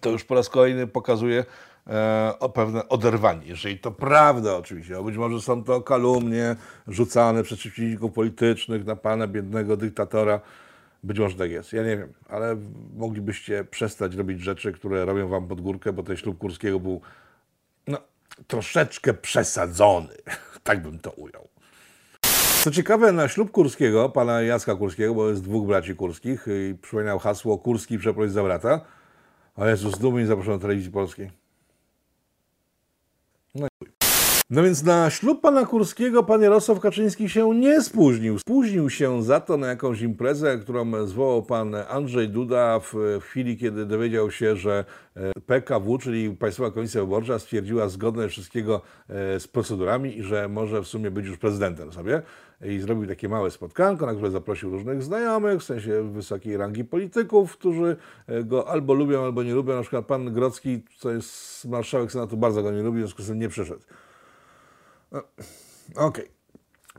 To 0.00 0.10
już 0.10 0.24
po 0.24 0.34
raz 0.34 0.48
kolejny 0.48 0.86
pokazuje 0.86 1.38
e, 1.38 1.44
o 2.40 2.48
pewne 2.48 2.88
oderwanie. 2.88 3.46
Jeżeli 3.46 3.78
to 3.78 3.90
prawda 3.90 4.56
oczywiście, 4.56 4.96
a 4.96 5.02
być 5.02 5.16
może 5.16 5.40
są 5.40 5.64
to 5.64 5.80
kalumnie 5.80 6.56
rzucane 6.88 7.42
przez 7.42 7.58
przeciwników 7.58 8.12
politycznych 8.12 8.86
na 8.86 8.96
pana 8.96 9.26
biednego 9.26 9.76
dyktatora, 9.76 10.40
być 11.02 11.18
może 11.18 11.36
tak 11.36 11.50
jest, 11.50 11.72
ja 11.72 11.82
nie 11.82 11.96
wiem, 11.96 12.12
ale 12.28 12.56
moglibyście 12.96 13.64
przestać 13.64 14.14
robić 14.14 14.40
rzeczy, 14.40 14.72
które 14.72 15.04
robią 15.04 15.28
wam 15.28 15.48
pod 15.48 15.60
górkę, 15.60 15.92
bo 15.92 16.02
ten 16.02 16.16
ślub 16.16 16.38
Kurskiego 16.38 16.80
był 16.80 17.00
no, 17.86 17.98
troszeczkę 18.46 19.14
przesadzony. 19.14 20.14
Tak 20.62 20.82
bym 20.82 20.98
to 20.98 21.10
ujął. 21.10 21.48
Co 22.64 22.70
ciekawe, 22.70 23.12
na 23.12 23.28
ślub 23.28 23.50
Kurskiego, 23.50 24.08
pana 24.08 24.42
Jacka 24.42 24.74
Kurskiego, 24.74 25.14
bo 25.14 25.28
jest 25.28 25.42
dwóch 25.42 25.66
braci 25.66 25.94
Kurskich 25.94 26.46
i 26.70 26.74
przypominał 26.74 27.18
hasło 27.18 27.58
Kurski 27.58 27.98
przeproś 27.98 28.30
za 28.30 28.42
brata. 28.42 28.80
O 29.56 29.66
Jezus, 29.66 30.00
nie 30.00 30.26
zaproszono 30.26 30.58
telewizji 30.58 30.90
polskiej. 30.90 31.30
No 33.58 33.66
i 33.66 33.70
chuj. 33.78 33.97
No 34.50 34.62
więc 34.62 34.84
na 34.84 35.10
ślub 35.10 35.40
pana 35.40 35.66
Kurskiego 35.66 36.22
pan 36.22 36.42
Jarosław 36.42 36.80
Kaczyński 36.80 37.28
się 37.28 37.54
nie 37.54 37.82
spóźnił. 37.82 38.38
Spóźnił 38.38 38.90
się 38.90 39.22
za 39.22 39.40
to 39.40 39.56
na 39.56 39.66
jakąś 39.66 40.00
imprezę, 40.00 40.58
którą 40.58 41.06
zwołał 41.06 41.42
pan 41.42 41.74
Andrzej 41.88 42.28
Duda 42.28 42.80
w, 42.80 42.94
chwili, 43.20 43.56
kiedy 43.56 43.86
dowiedział 43.86 44.30
się, 44.30 44.56
że 44.56 44.84
e, 45.16 45.32
PKW, 45.46 45.98
czyli 45.98 46.30
Państwowa 46.30 46.70
Komisja 46.70 47.00
Wyborcza, 47.00 47.38
stwierdziła 47.38 47.88
zgodność 47.88 48.32
wszystkiego 48.32 48.80
e, 49.08 49.40
z 49.40 49.48
procedurami 49.48 50.18
i 50.18 50.22
że 50.22 50.48
może 50.48 50.82
w 50.82 50.86
sumie 50.86 51.10
być 51.10 51.26
już 51.26 51.38
prezydentem 51.38 51.92
sobie. 51.92 52.22
I 52.64 52.78
zrobił 52.80 53.06
takie 53.06 53.28
małe 53.28 53.50
spotkanko, 53.50 54.06
na 54.06 54.12
które 54.12 54.30
zaprosił 54.30 54.70
różnych 54.70 55.02
znajomych, 55.02 55.60
w 55.60 55.64
sensie 55.64 56.12
wysokiej 56.12 56.56
rangi 56.56 56.84
polityków, 56.84 57.52
którzy 57.52 57.96
e, 58.26 58.44
go 58.44 58.68
albo 58.68 58.94
lubią, 58.94 59.24
albo 59.24 59.42
nie 59.42 59.54
lubią. 59.54 59.74
Na 59.74 59.82
przykład 59.82 60.06
pan 60.06 60.32
Grocki, 60.32 60.82
co 60.98 61.10
jest 61.10 61.64
marszałek 61.64 62.12
Senatu, 62.12 62.36
bardzo 62.36 62.62
go 62.62 62.70
nie 62.70 62.82
lubi, 62.82 62.98
w 62.98 63.00
związku 63.00 63.22
z 63.22 63.26
tym 63.26 63.38
nie 63.38 63.48
przyszedł. 63.48 63.82
No, 65.12 65.18
okej. 65.94 66.24
Okay. 66.24 66.38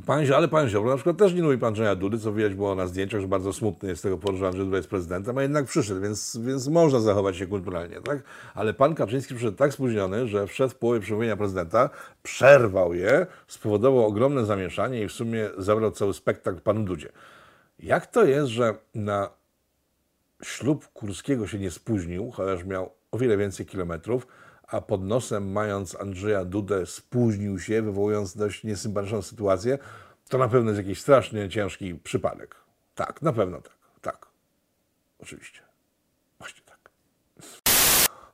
Pan, 0.06 0.34
ale 0.34 0.48
pan 0.48 0.69
Ziobro 0.69 0.89
na 0.89 0.95
przykład 0.95 1.17
też 1.17 1.34
nie 1.34 1.41
lubi 1.41 1.58
pan 1.58 1.67
Andrzeja 1.67 1.95
Dudy, 1.95 2.19
co 2.19 2.34
widać 2.34 2.54
było 2.54 2.76
na 2.76 2.88
zdjęciach, 2.88 3.22
że 3.22 3.28
bardzo 3.28 3.54
smutny 3.54 3.89
jest 3.89 4.00
z 4.00 4.04
tego 4.04 4.17
powodu, 4.17 4.38
że 4.38 4.48
Andrzej 4.48 4.65
Duda 4.65 4.78
jest 4.78 4.89
prezydentem, 4.89 5.38
a 5.38 5.41
jednak 5.41 5.65
przyszedł, 5.65 6.02
więc, 6.02 6.38
więc 6.41 6.67
można 6.67 7.00
zachować 7.00 7.38
się 7.38 7.48
kulturalnie, 7.48 8.02
tak? 8.02 8.24
Ale 8.54 8.74
pan 8.74 8.95
Kaczyński 8.95 9.36
przyszedł 9.36 9.58
tak 9.58 9.74
spóźniony, 9.74 10.28
że 10.28 10.48
wszedł 10.48 10.74
w 10.74 10.76
połowie 10.76 11.00
przemówienia 11.00 11.38
prezydenta, 11.38 11.89
przerwał 12.24 12.93
je, 12.93 13.28
spowodował 13.48 14.06
ogromne 14.06 14.45
zamieszanie 14.45 15.04
i 15.04 15.08
w 15.08 15.12
sumie 15.12 15.50
zabrał 15.58 15.91
cały 15.91 16.13
spektakl 16.13 16.62
panu 16.62 16.84
Dudzie. 16.84 17.10
Jak 17.80 18.08
to 18.08 18.26
jest, 18.26 18.48
że 18.48 18.76
na 18.95 19.30
ślub 20.43 20.88
Kurskiego 20.88 21.48
się 21.48 21.60
nie 21.60 21.72
spóźnił, 21.72 22.32
chociaż 22.32 22.65
miał 22.65 22.91
o 23.12 23.17
wiele 23.17 23.38
więcej 23.38 23.65
kilometrów, 23.65 24.28
a 24.71 24.82
pod 24.82 25.03
nosem 25.03 25.51
mając 25.51 25.95
Andrzeja 25.95 26.45
Dudę 26.45 26.86
spóźnił 26.86 27.60
się, 27.60 27.82
wywołując 27.82 28.36
dość 28.38 28.63
niesympatyczną 28.63 29.21
sytuację, 29.21 29.77
to 30.29 30.38
na 30.38 30.47
pewno 30.47 30.71
jest 30.71 30.88
jakiś 30.88 31.01
strasznie 31.01 31.49
ciężki 31.49 31.95
przypadek. 31.95 32.55
Tak, 32.95 33.21
na 33.21 33.34
pewno 33.34 33.62
tak. 33.62 33.79
Tak. 34.01 34.27
Oczywiście. 35.19 35.68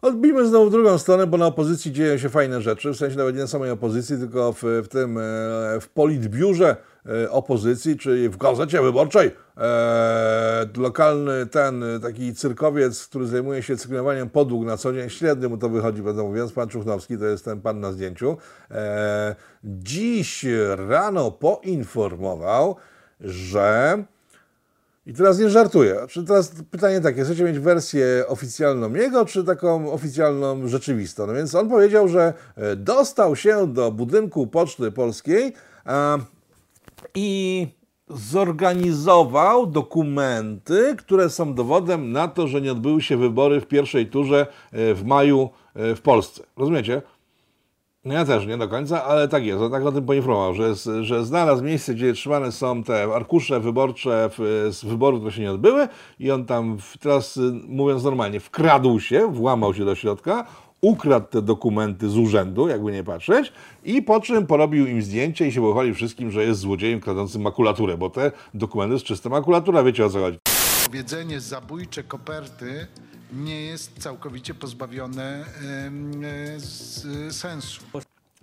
Odbijmy 0.05 0.47
znowu 0.47 0.69
drugą 0.69 0.97
stronę, 0.97 1.27
bo 1.27 1.37
na 1.37 1.45
opozycji 1.45 1.91
dzieją 1.91 2.17
się 2.17 2.29
fajne 2.29 2.61
rzeczy, 2.61 2.91
w 2.91 2.97
sensie 2.97 3.17
nawet 3.17 3.35
nie 3.35 3.41
na 3.41 3.47
samej 3.47 3.71
opozycji, 3.71 4.17
tylko 4.17 4.53
w, 4.53 4.63
w 4.83 4.87
tym, 4.87 5.17
e, 5.17 5.21
w 5.81 5.89
politbiurze 5.93 6.75
e, 7.05 7.31
opozycji, 7.31 7.97
czyli 7.97 8.29
w 8.29 8.37
Gazecie 8.37 8.81
Wyborczej. 8.81 9.31
E, 9.57 10.67
lokalny 10.77 11.45
ten 11.45 11.83
taki 12.01 12.35
cyrkowiec, 12.35 13.07
który 13.07 13.27
zajmuje 13.27 13.63
się 13.63 13.77
cyklowaniem 13.77 14.29
podłóg 14.29 14.65
na 14.65 14.77
co 14.77 14.93
dzień, 14.93 15.09
średnio 15.09 15.49
mu 15.49 15.57
to 15.57 15.69
wychodzi, 15.69 16.01
będę 16.01 16.23
mówiąc, 16.23 16.51
pan 16.51 16.69
Czuchnowski, 16.69 17.17
to 17.17 17.25
jest 17.25 17.45
ten 17.45 17.61
pan 17.61 17.79
na 17.79 17.91
zdjęciu, 17.91 18.37
dziś 19.63 20.45
rano 20.87 21.31
poinformował, 21.31 22.75
że 23.21 24.03
I 25.05 25.13
teraz 25.13 25.39
nie 25.39 25.49
żartuję. 25.49 25.95
Czy 26.09 26.23
teraz 26.23 26.51
pytanie 26.71 27.01
takie, 27.01 27.23
chcecie 27.23 27.43
mieć 27.43 27.59
wersję 27.59 28.23
oficjalną 28.27 28.93
jego, 28.93 29.25
czy 29.25 29.43
taką 29.43 29.91
oficjalną 29.91 30.67
rzeczywistą? 30.67 31.27
No 31.27 31.33
więc 31.33 31.55
on 31.55 31.69
powiedział, 31.69 32.07
że 32.07 32.33
e, 32.55 32.75
dostał 32.75 33.35
się 33.35 33.73
do 33.73 33.91
budynku 33.91 34.47
Poczty 34.47 34.91
Polskiej 34.91 35.53
a, 35.85 36.17
i 37.15 37.67
zorganizował 38.09 39.67
dokumenty, 39.67 40.95
które 40.97 41.29
są 41.29 41.53
dowodem 41.53 42.11
na 42.11 42.27
to, 42.27 42.47
że 42.47 42.61
nie 42.61 42.71
odbyły 42.71 43.01
się 43.01 43.17
wybory 43.17 43.61
w 43.61 43.67
pierwszej 43.67 44.07
turze 44.07 44.47
e, 44.71 44.93
w 44.93 45.05
maju 45.05 45.49
e, 45.75 45.95
w 45.95 46.01
Polsce. 46.01 46.43
Rozumiecie? 46.57 47.01
No 48.05 48.13
ja 48.13 48.25
też 48.25 48.45
nie 48.45 48.57
do 48.57 48.67
końca, 48.67 49.03
ale 49.03 49.27
tak 49.27 49.45
jest. 49.45 49.61
On 49.61 49.71
tak 49.71 49.85
o 49.85 49.91
tym 49.91 50.05
poinformował, 50.05 50.53
że, 50.53 50.73
że 51.03 51.25
znalazł 51.25 51.63
miejsce, 51.63 51.93
gdzie 51.93 52.13
trzymane 52.13 52.51
są 52.51 52.83
te 52.83 53.03
arkusze 53.03 53.59
wyborcze 53.59 54.29
w, 54.37 54.67
z 54.71 54.85
wyborów, 54.85 55.19
które 55.19 55.31
się 55.31 55.41
nie 55.41 55.51
odbyły 55.51 55.87
i 56.19 56.31
on 56.31 56.45
tam 56.45 56.77
w, 56.77 56.97
teraz, 56.97 57.37
y, 57.37 57.51
mówiąc 57.67 58.03
normalnie, 58.03 58.39
wkradł 58.39 58.99
się, 58.99 59.27
włamał 59.31 59.73
się 59.73 59.85
do 59.85 59.95
środka, 59.95 60.45
ukradł 60.81 61.27
te 61.27 61.41
dokumenty 61.41 62.09
z 62.09 62.17
urzędu, 62.17 62.67
jakby 62.67 62.91
nie 62.91 63.03
patrzeć, 63.03 63.53
i 63.83 64.01
po 64.01 64.21
czym 64.21 64.47
porobił 64.47 64.87
im 64.87 65.01
zdjęcie 65.01 65.47
i 65.47 65.51
się 65.51 65.61
pochwalił 65.61 65.95
wszystkim, 65.95 66.31
że 66.31 66.43
jest 66.43 66.59
złodziejem 66.59 66.99
kradącym 66.99 67.41
makulaturę, 67.41 67.97
bo 67.97 68.09
te 68.09 68.31
dokumenty 68.53 68.93
jest 68.93 69.05
czysta 69.05 69.29
makulatura, 69.29 69.83
wiecie 69.83 70.05
o 70.05 70.09
co 70.09 70.19
chodzi. 70.19 70.54
Powiedzenie 70.85 71.41
zabójcze 71.41 72.03
koperty 72.03 72.87
nie 73.33 73.61
jest 73.61 73.99
całkowicie 73.99 74.53
pozbawione 74.53 75.23
e, 75.23 76.59
z, 76.59 77.35
sensu. 77.35 77.81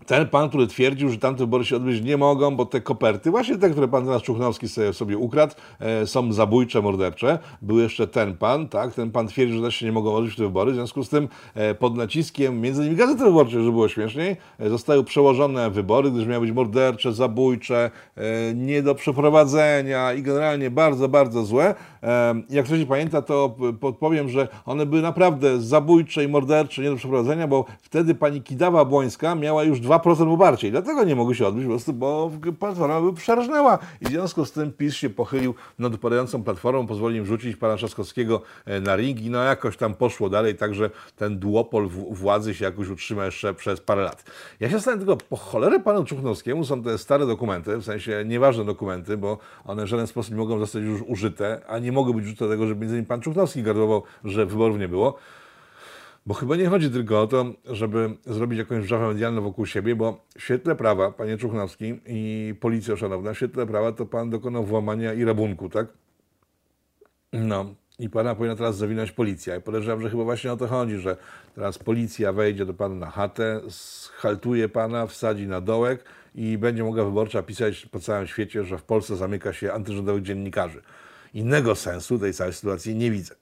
Ten 0.07 0.29
pan, 0.29 0.49
który 0.49 0.67
twierdził, 0.67 1.11
że 1.11 1.19
tamte 1.19 1.39
wybory 1.39 1.65
się 1.65 1.77
odbyć 1.77 2.03
nie 2.03 2.17
mogą, 2.17 2.57
bo 2.57 2.67
te 2.67 2.81
koperty, 2.81 3.31
właśnie 3.31 3.59
te, 3.59 3.71
które 3.71 3.89
pan 3.89 4.05
teraz 4.05 4.23
Czuchnowski 4.23 4.69
sobie, 4.69 4.93
sobie 4.93 5.19
ukradł, 5.19 5.55
e, 5.81 6.07
są 6.07 6.33
zabójcze, 6.33 6.83
mordercze. 6.83 7.39
Był 7.63 7.79
jeszcze 7.79 8.07
ten 8.07 8.37
pan, 8.37 8.69
tak? 8.69 8.95
Ten 8.95 9.11
pan 9.11 9.29
twierdził, 9.29 9.57
że 9.57 9.63
też 9.63 9.77
się 9.77 9.87
nie 9.87 9.93
mogą 9.93 10.15
odbyć 10.15 10.37
te 10.37 10.43
wybory. 10.43 10.73
W 10.73 10.75
związku 10.75 11.05
z 11.05 11.09
tym 11.09 11.29
e, 11.55 11.75
pod 11.75 11.97
naciskiem, 11.97 12.61
między 12.61 12.83
innymi 12.83 12.97
Gazety 12.97 13.25
Wyborczej, 13.25 13.61
żeby 13.61 13.73
było 13.73 13.89
śmieszniej, 13.89 14.37
e, 14.59 14.69
zostały 14.69 15.05
przełożone 15.05 15.71
wybory, 15.71 16.11
gdyż 16.11 16.27
miały 16.27 16.47
być 16.47 16.55
mordercze, 16.55 17.13
zabójcze, 17.13 17.91
e, 18.17 18.55
nie 18.55 18.83
do 18.83 18.95
przeprowadzenia 18.95 20.13
i 20.13 20.23
generalnie 20.23 20.71
bardzo, 20.71 21.09
bardzo 21.09 21.45
złe. 21.45 21.75
E, 22.03 22.35
jak 22.51 22.67
ktoś 22.67 22.79
nie 22.79 22.87
pamięta, 22.87 23.23
to 23.23 23.57
podpowiem, 23.81 24.29
że 24.29 24.49
one 24.67 24.87
były 24.87 25.03
naprawdę 25.03 25.61
zabójcze 25.61 26.25
i 26.25 26.29
mordercze, 26.29 26.83
nie 26.83 26.91
do 26.91 26.97
przeprowadzenia, 26.97 27.49
bo 27.49 27.65
wtedy 27.83 28.15
pani 28.15 28.43
Kidawa 28.43 28.85
Błońska 28.85 29.35
miała 29.35 29.65
już 29.65 29.81
2% 29.99 30.31
poparcia 30.31 30.67
i 30.69 30.71
dlatego 30.71 31.05
nie 31.05 31.17
mogły 31.17 31.35
się 31.35 31.47
odbyć 31.47 31.65
po 31.65 31.71
prostu, 31.71 31.93
bo 31.93 32.31
platforma 32.61 33.01
by 33.01 33.13
przerżnęła 33.13 33.79
i 34.01 34.05
w 34.05 34.09
związku 34.09 34.45
z 34.45 34.53
tym 34.53 34.73
PiS 34.73 34.95
się 34.95 35.11
pochylił 35.11 35.55
nad 35.79 35.95
upadającą 35.95 36.43
platformą, 36.43 36.87
pozwolił 36.87 37.19
im 37.19 37.27
rzucić 37.27 37.57
pana 37.57 37.77
Trzaskowskiego 37.77 38.43
e, 38.65 38.81
na 38.81 38.97
ring 38.97 39.21
i 39.21 39.31
no 39.31 39.43
jakoś 39.43 39.77
tam 39.77 39.95
poszło 39.95 40.29
dalej, 40.29 40.55
także 40.55 40.91
ten 41.17 41.39
duopol 41.39 41.89
władzy 42.11 42.55
się 42.55 42.65
jakoś 42.65 42.89
utrzyma 42.89 43.25
jeszcze 43.25 43.55
przez 43.55 43.81
parę 43.81 44.03
lat. 44.03 44.25
Ja 44.61 44.69
się 44.69 44.75
zastanawiam 44.75 45.07
tylko, 45.07 45.25
po 45.29 45.37
cholerę 45.37 45.81
panu 45.81 46.05
Czuchnowskiemu 46.05 46.65
są 46.65 46.83
te 46.83 46.99
stare 46.99 47.27
dokumenty, 47.27 47.77
w 47.77 47.85
sensie 47.85 48.25
nieważne 48.27 48.65
dokumenty, 48.65 49.17
bo 49.17 49.39
one 49.65 49.85
w 49.85 49.87
żaden 49.87 50.07
sposób 50.07 50.33
nie 50.33 50.39
mogą 50.39 50.59
zostać 50.59 50.83
już 50.83 51.03
użyte, 51.07 51.61
a 51.69 51.79
nie 51.79 51.93
mogły 51.93 52.15
być 52.15 52.25
użyte 52.25 52.45
do 52.45 52.51
tego, 52.51 52.67
żeby 52.67 52.81
między 52.81 52.95
innymi 52.95 53.07
pan 53.07 53.21
Czuchnowski 53.21 53.63
gardował, 53.63 54.03
że 54.25 54.47
wyborów 54.47 54.79
nie 54.79 54.89
było. 54.89 55.19
Bo 56.27 56.35
chyba 56.35 56.57
nie 56.57 56.67
chodzi 56.67 56.91
tylko 56.91 57.21
o 57.21 57.27
to, 57.27 57.53
żeby 57.65 58.17
zrobić 58.27 58.59
jakąś 58.59 58.85
wrzawę 58.85 59.09
medialną 59.09 59.43
wokół 59.43 59.67
siebie, 59.67 59.97
bo 59.97 60.25
w 60.39 60.43
świetle 60.43 60.77
prawa, 60.77 61.11
panie 61.11 61.39
Czuchnowski 61.39 62.01
i 62.07 62.55
policja 62.61 62.97
szanowna, 62.97 63.33
w 63.33 63.37
świetle 63.37 63.67
prawa 63.67 63.93
to 63.93 64.07
pan 64.07 64.31
dokonał 64.31 64.65
włamania 64.65 65.15
i 65.15 65.25
rabunku, 65.25 65.69
tak? 65.69 65.87
No. 67.33 67.75
I 67.99 68.11
pana 68.11 68.35
powinna 68.35 68.57
teraz 68.57 68.77
zawinąć 68.77 69.13
policja. 69.13 69.57
I 69.57 69.61
podejrzewam, 69.61 70.03
że 70.03 70.11
chyba 70.11 70.25
właśnie 70.25 70.53
o 70.53 70.57
to 70.57 70.67
chodzi, 70.67 70.99
że 70.99 71.17
teraz 71.55 71.79
policja 71.79 72.33
wejdzie 72.33 72.67
do 72.67 72.75
pana 72.75 72.95
na 72.95 73.11
chatę, 73.11 73.61
schaltuje 73.69 74.69
pana, 74.69 75.07
wsadzi 75.07 75.47
na 75.47 75.61
dołek 75.61 76.05
i 76.35 76.59
będzie 76.59 76.85
mogła 76.85 77.05
wyborcza 77.05 77.43
pisać 77.43 77.87
po 77.87 78.01
całym 78.01 78.27
świecie, 78.27 78.65
że 78.65 78.79
w 78.79 78.83
Polsce 78.83 79.17
zamyka 79.17 79.53
się 79.53 79.73
antyrządowych 79.73 80.23
dziennikarzy. 80.23 80.83
Innego 81.35 81.75
sensu 81.75 82.19
tej 82.19 82.33
całej 82.33 82.53
sytuacji 82.53 82.95
nie 82.95 83.11
widzę. 83.11 83.42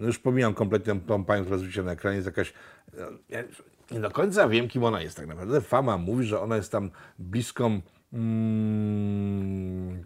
No 0.00 0.06
już 0.06 0.18
pomijam 0.18 0.54
kompletnie 0.54 1.00
tą 1.06 1.24
panią, 1.24 1.44
która 1.44 1.60
jest 1.60 1.76
na 1.76 1.92
ekranie, 1.92 2.16
jest 2.16 2.26
jakaś... 2.26 2.52
no, 2.98 3.06
Ja 3.28 3.42
nie 3.90 4.00
do 4.00 4.10
końca 4.10 4.48
wiem, 4.48 4.68
kim 4.68 4.84
ona 4.84 5.02
jest 5.02 5.16
tak 5.16 5.26
naprawdę. 5.26 5.60
Fama 5.60 5.98
mówi, 5.98 6.24
że 6.24 6.40
ona 6.40 6.56
jest 6.56 6.72
tam 6.72 6.90
bliską 7.18 7.80
mm, 8.12 10.04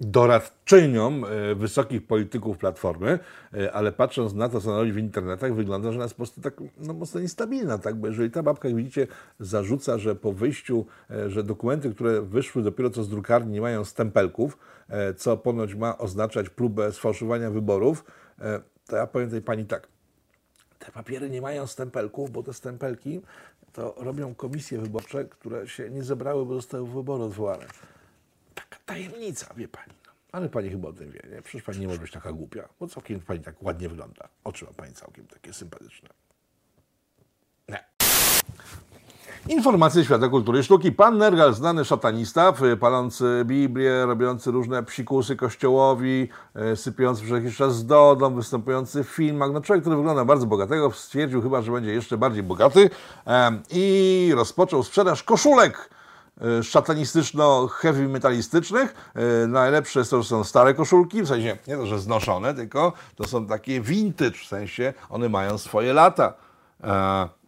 doradczynią 0.00 1.26
e, 1.26 1.54
wysokich 1.54 2.06
polityków 2.06 2.58
Platformy, 2.58 3.18
e, 3.54 3.72
ale 3.72 3.92
patrząc 3.92 4.34
na 4.34 4.48
to, 4.48 4.60
co 4.60 4.70
ona 4.70 4.78
robi 4.78 4.92
w 4.92 4.98
internetach, 4.98 5.54
wygląda, 5.54 5.92
że 5.92 5.98
ona 5.98 6.04
jest 6.04 6.14
po 6.14 6.18
prostu 6.18 6.40
tak 6.40 6.54
no, 6.78 6.94
mocno 6.94 7.20
niestabilna, 7.20 7.78
tak? 7.78 7.94
Bo 7.94 8.06
jeżeli 8.06 8.30
ta 8.30 8.42
babka, 8.42 8.68
jak 8.68 8.76
widzicie, 8.76 9.06
zarzuca, 9.40 9.98
że 9.98 10.14
po 10.14 10.32
wyjściu, 10.32 10.86
e, 11.10 11.30
że 11.30 11.42
dokumenty, 11.42 11.94
które 11.94 12.22
wyszły 12.22 12.62
dopiero 12.62 12.90
co 12.90 13.04
z 13.04 13.08
drukarni, 13.08 13.52
nie 13.52 13.60
mają 13.60 13.84
stempelków, 13.84 14.58
e, 14.88 15.14
co 15.14 15.36
ponoć 15.36 15.74
ma 15.74 15.98
oznaczać 15.98 16.48
próbę 16.48 16.92
sfałszowania 16.92 17.50
wyborów, 17.50 18.04
e, 18.40 18.71
to 18.86 18.96
ja 18.96 19.06
powiem 19.06 19.30
tej 19.30 19.42
pani 19.42 19.66
tak, 19.66 19.88
te 20.78 20.92
papiery 20.92 21.30
nie 21.30 21.40
mają 21.40 21.66
stempelków, 21.66 22.30
bo 22.30 22.42
te 22.42 22.54
stempelki 22.54 23.20
to 23.72 23.94
robią 23.96 24.34
komisje 24.34 24.78
wyborcze, 24.78 25.24
które 25.24 25.68
się 25.68 25.90
nie 25.90 26.02
zebrały, 26.02 26.46
bo 26.46 26.54
zostały 26.54 26.88
wybory 26.88 27.24
odwołane. 27.24 27.66
Taka 28.54 28.76
tajemnica, 28.86 29.54
wie 29.54 29.68
pani. 29.68 29.92
No. 30.06 30.12
Ale 30.32 30.48
pani 30.48 30.70
chyba 30.70 30.88
o 30.88 30.92
tym 30.92 31.10
wie, 31.10 31.20
nie? 31.30 31.42
Przecież 31.42 31.62
pani 31.62 31.78
nie 31.78 31.86
może 31.86 32.00
być 32.00 32.12
taka 32.12 32.32
głupia, 32.32 32.68
bo 32.80 32.88
całkiem 32.88 33.20
pani 33.20 33.40
tak 33.40 33.62
ładnie 33.62 33.88
wygląda. 33.88 34.28
Oczy 34.44 34.64
ma 34.64 34.72
pani 34.72 34.94
całkiem 34.94 35.26
takie 35.26 35.52
sympatyczne. 35.52 36.08
Nie. 37.68 37.84
Informacje 39.48 40.04
świata 40.04 40.28
kultury 40.28 40.60
i 40.60 40.62
sztuki. 40.62 40.92
Pan 40.92 41.18
Nergal, 41.18 41.54
znany 41.54 41.84
szatanista, 41.84 42.52
palący 42.80 43.42
Biblię, 43.44 44.06
robiący 44.06 44.50
różne 44.50 44.82
psikusy 44.82 45.36
kościołowi, 45.36 46.28
e, 46.54 46.76
sypiący 46.76 47.22
przez 47.22 47.42
jakiś 47.42 47.56
czas 47.56 47.76
z 47.76 47.86
Dodą, 47.86 48.34
występujący 48.34 49.04
w 49.04 49.08
filmach. 49.08 49.50
No 49.52 49.60
człowiek, 49.60 49.82
który 49.82 49.96
wygląda 49.96 50.24
bardzo 50.24 50.46
bogatego, 50.46 50.90
stwierdził 50.90 51.42
chyba, 51.42 51.62
że 51.62 51.72
będzie 51.72 51.92
jeszcze 51.92 52.18
bardziej 52.18 52.42
bogaty 52.42 52.90
i 53.70 54.32
rozpoczął 54.36 54.82
sprzedaż 54.82 55.22
koszulek 55.22 55.90
e, 56.40 56.62
szatanistyczno-heavy 56.62 58.08
metalistycznych. 58.08 58.94
E, 59.14 59.46
Najlepsze 59.46 60.04
to 60.04 60.24
są 60.24 60.44
stare 60.44 60.74
koszulki, 60.74 61.22
w 61.22 61.28
sensie 61.28 61.58
nie 61.68 61.76
to, 61.76 61.86
że 61.86 61.98
znoszone, 61.98 62.54
tylko 62.54 62.92
to 63.16 63.28
są 63.28 63.46
takie 63.46 63.80
vintage, 63.80 64.38
w 64.38 64.46
sensie 64.46 64.94
one 65.10 65.28
mają 65.28 65.58
swoje 65.58 65.92
lata. 65.92 66.34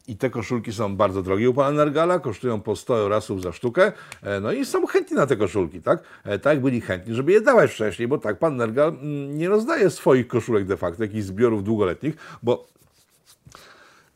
I 0.08 0.16
te 0.16 0.30
koszulki 0.30 0.72
są 0.72 0.96
bardzo 0.96 1.22
drogie 1.22 1.50
u 1.50 1.54
pana 1.54 1.70
Nergala, 1.70 2.18
kosztują 2.18 2.60
po 2.60 2.76
100 2.76 2.98
eurasów 2.98 3.42
za 3.42 3.52
sztukę, 3.52 3.92
e, 4.22 4.40
no 4.40 4.52
i 4.52 4.64
są 4.64 4.86
chętni 4.86 5.16
na 5.16 5.26
te 5.26 5.36
koszulki, 5.36 5.82
tak? 5.82 6.02
E, 6.24 6.38
Tak 6.38 6.60
byli 6.60 6.80
chętni, 6.80 7.14
żeby 7.14 7.32
je 7.32 7.40
dawać 7.40 7.70
wcześniej, 7.70 8.08
bo 8.08 8.18
tak 8.18 8.38
pan 8.38 8.56
Nergal 8.56 8.88
mm, 8.88 9.38
nie 9.38 9.48
rozdaje 9.48 9.90
swoich 9.90 10.26
koszulek 10.28 10.64
de 10.66 10.76
facto, 10.76 11.02
jakichś 11.02 11.24
zbiorów 11.24 11.64
długoletnich, 11.64 12.16
bo 12.42 12.66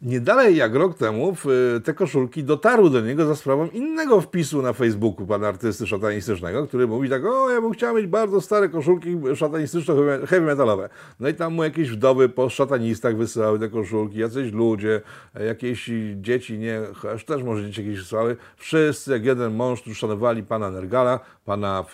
nie 0.02 0.20
dalej 0.20 0.56
jak 0.56 0.74
rok 0.74 0.98
temu 0.98 1.34
w, 1.34 1.46
te 1.84 1.94
koszulki 1.94 2.44
dotarły 2.44 2.90
do 2.90 3.00
niego 3.00 3.26
za 3.26 3.36
sprawą 3.36 3.66
innego 3.66 4.20
wpisu 4.20 4.62
na 4.62 4.72
Facebooku 4.72 5.26
pana 5.26 5.48
artysty 5.48 5.86
szatanistycznego, 5.86 6.66
który 6.66 6.86
mówi 6.86 7.10
tak, 7.10 7.24
o 7.24 7.50
ja 7.50 7.60
bym 7.60 7.72
chciał 7.72 7.96
mieć 7.96 8.06
bardzo 8.06 8.40
stare 8.40 8.68
koszulki 8.68 9.16
szatanistyczno-heavy 9.34 10.46
metalowe. 10.46 10.88
No 11.20 11.28
i 11.28 11.34
tam 11.34 11.54
mu 11.54 11.64
jakieś 11.64 11.90
wdowy 11.90 12.28
po 12.28 12.50
szatanistach 12.50 13.16
wysyłały 13.16 13.58
te 13.58 13.68
koszulki, 13.68 14.18
jacyś 14.18 14.52
ludzie, 14.52 15.00
jakieś 15.46 15.90
dzieci, 16.16 16.58
nie, 16.58 16.80
też 17.26 17.42
może 17.42 17.64
dzieci 17.66 17.84
jakieś 17.84 17.98
wysyłały. 17.98 18.36
Wszyscy 18.56 19.12
jak 19.12 19.24
jeden 19.24 19.54
mąż 19.54 19.82
tu 19.82 19.94
szanowali 19.94 20.42
pana 20.42 20.70
Nergala, 20.70 21.20
pana 21.44 21.84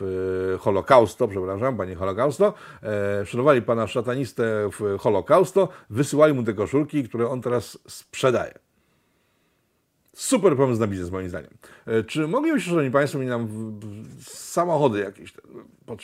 Holokausto, 0.59 1.29
przepraszam, 1.29 1.77
panie 1.77 1.95
Holokausto, 1.95 2.55
e, 2.83 3.27
szanowali 3.27 3.62
pana 3.62 3.87
szatanistę 3.87 4.71
w 4.73 4.99
Holokausto, 4.99 5.69
wysyłali 5.90 6.35
mu 6.35 6.43
te 6.43 6.53
koszulki, 6.53 7.05
które 7.05 7.29
on 7.29 7.43
teraz 7.43 7.79
sprzedaje. 7.95 8.55
Super 10.17 10.57
pomysł 10.57 10.81
na 10.81 10.87
biznes, 10.87 11.11
moim 11.11 11.29
zdaniem. 11.29 11.51
E, 11.87 12.05
Czy 12.05 12.29
moglibyście, 12.29 12.71
szanowni 12.71 12.91
państwo, 12.91 13.19
mi 13.19 13.27
nam 13.27 13.49
samochody 14.29 15.01
jakieś 15.01 15.33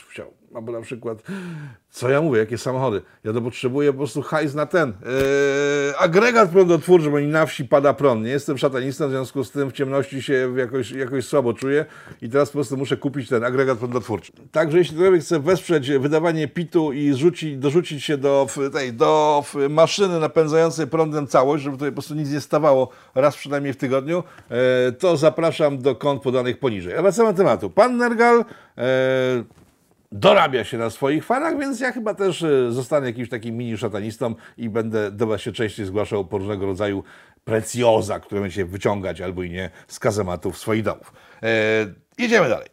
chciał? 0.09 0.33
Albo 0.55 0.71
na 0.71 0.81
przykład, 0.81 1.23
co 1.89 2.09
ja 2.09 2.21
mówię, 2.21 2.39
jakie 2.39 2.57
samochody? 2.57 3.01
Ja 3.23 3.33
to 3.33 3.41
potrzebuję 3.41 3.91
po 3.91 3.97
prostu 3.97 4.21
hajs 4.21 4.53
na 4.53 4.65
ten. 4.65 4.89
e, 4.89 5.97
agregat 5.97 6.49
prądotwórczy, 6.49 7.09
bo 7.09 7.19
mi 7.19 7.27
na 7.27 7.45
wsi 7.45 7.65
pada 7.65 7.93
prąd. 7.93 8.23
Nie 8.23 8.31
jestem 8.31 8.57
szatanistą, 8.57 9.07
w 9.07 9.09
związku 9.09 9.43
z 9.43 9.51
tym 9.51 9.69
w 9.69 9.73
ciemności 9.73 10.21
się 10.21 10.53
jakoś, 10.57 10.91
jakoś 10.91 11.25
słabo 11.25 11.53
czuję 11.53 11.85
i 12.21 12.29
teraz 12.29 12.49
po 12.49 12.53
prostu 12.53 12.77
muszę 12.77 12.97
kupić 12.97 13.29
ten 13.29 13.43
agregat 13.43 13.77
prądotwórczy. 13.77 14.31
Także 14.51 14.77
jeśli 14.77 14.95
ktokolwiek 14.95 15.21
chce 15.21 15.39
wesprzeć 15.39 15.91
wydawanie 15.91 16.47
PIT-u 16.47 16.91
i 16.91 17.13
zrzucić, 17.13 17.57
dorzucić 17.57 18.03
się 18.03 18.17
do, 18.17 18.47
tej, 18.73 18.93
do 18.93 19.43
maszyny 19.69 20.19
napędzającej 20.19 20.87
prądem 20.87 21.27
całość, 21.27 21.63
żeby 21.63 21.77
tutaj 21.77 21.89
po 21.89 21.95
prostu 21.95 22.15
nic 22.15 22.31
nie 22.31 22.41
stawało 22.41 22.89
raz 23.15 23.35
przynajmniej 23.35 23.73
w 23.73 23.77
tygodniu, 23.77 24.23
e, 24.49 24.91
to 24.91 25.17
zapraszam 25.17 25.77
do 25.77 25.95
kont 25.95 26.21
podanych 26.21 26.59
poniżej. 26.59 26.97
A 26.97 27.01
wracamy 27.01 27.31
do 27.31 27.37
tematu. 27.37 27.69
Pan 27.69 27.97
Nergal 27.97 28.45
e, 28.77 29.61
dorabia 30.11 30.63
się 30.63 30.77
na 30.77 30.89
swoich 30.89 31.25
fanach, 31.25 31.59
więc 31.59 31.79
ja 31.79 31.91
chyba 31.91 32.13
też 32.13 32.43
e, 32.43 32.71
zostanę 32.71 33.07
jakimś 33.07 33.29
takim 33.29 33.57
mini 33.57 33.77
szatanistą 33.77 34.35
i 34.57 34.69
będę 34.69 35.11
do 35.11 35.27
Was 35.27 35.41
się 35.41 35.51
częściej 35.51 35.85
zgłaszał 35.85 36.25
po 36.25 36.37
różnego 36.37 36.65
rodzaju 36.65 37.03
precjoza, 37.43 38.19
które 38.19 38.41
będziecie 38.41 38.65
wyciągać 38.65 39.21
albo 39.21 39.43
i 39.43 39.49
nie 39.49 39.69
z 39.87 39.99
kazematów 39.99 40.57
swoich 40.57 40.83
domów. 40.83 41.13
E, 41.43 41.47
jedziemy 42.17 42.49
dalej. 42.49 42.67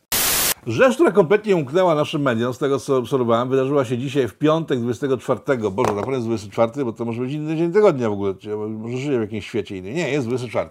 Rzecz, 0.66 0.94
która 0.94 1.12
kompletnie 1.12 1.56
umknęła 1.56 1.94
naszym 1.94 2.22
mediom, 2.22 2.54
z 2.54 2.58
tego 2.58 2.78
co 2.78 2.96
obserwowałem, 2.96 3.48
wydarzyła 3.48 3.84
się 3.84 3.98
dzisiaj 3.98 4.28
w 4.28 4.34
piątek 4.34 4.80
24. 4.80 5.40
Boże, 5.70 5.92
na 5.92 6.00
pewno 6.00 6.14
jest 6.14 6.26
24, 6.26 6.84
bo 6.84 6.92
to 6.92 7.04
może 7.04 7.20
być 7.20 7.32
inny 7.32 7.56
dzień 7.56 7.72
tygodnia 7.72 8.10
w 8.10 8.12
ogóle. 8.12 8.34
Może 8.68 8.98
żyję 8.98 9.18
w 9.18 9.20
jakimś 9.20 9.46
świecie 9.46 9.76
innym. 9.76 9.94
Nie, 9.94 10.10
jest 10.10 10.26
24. 10.26 10.70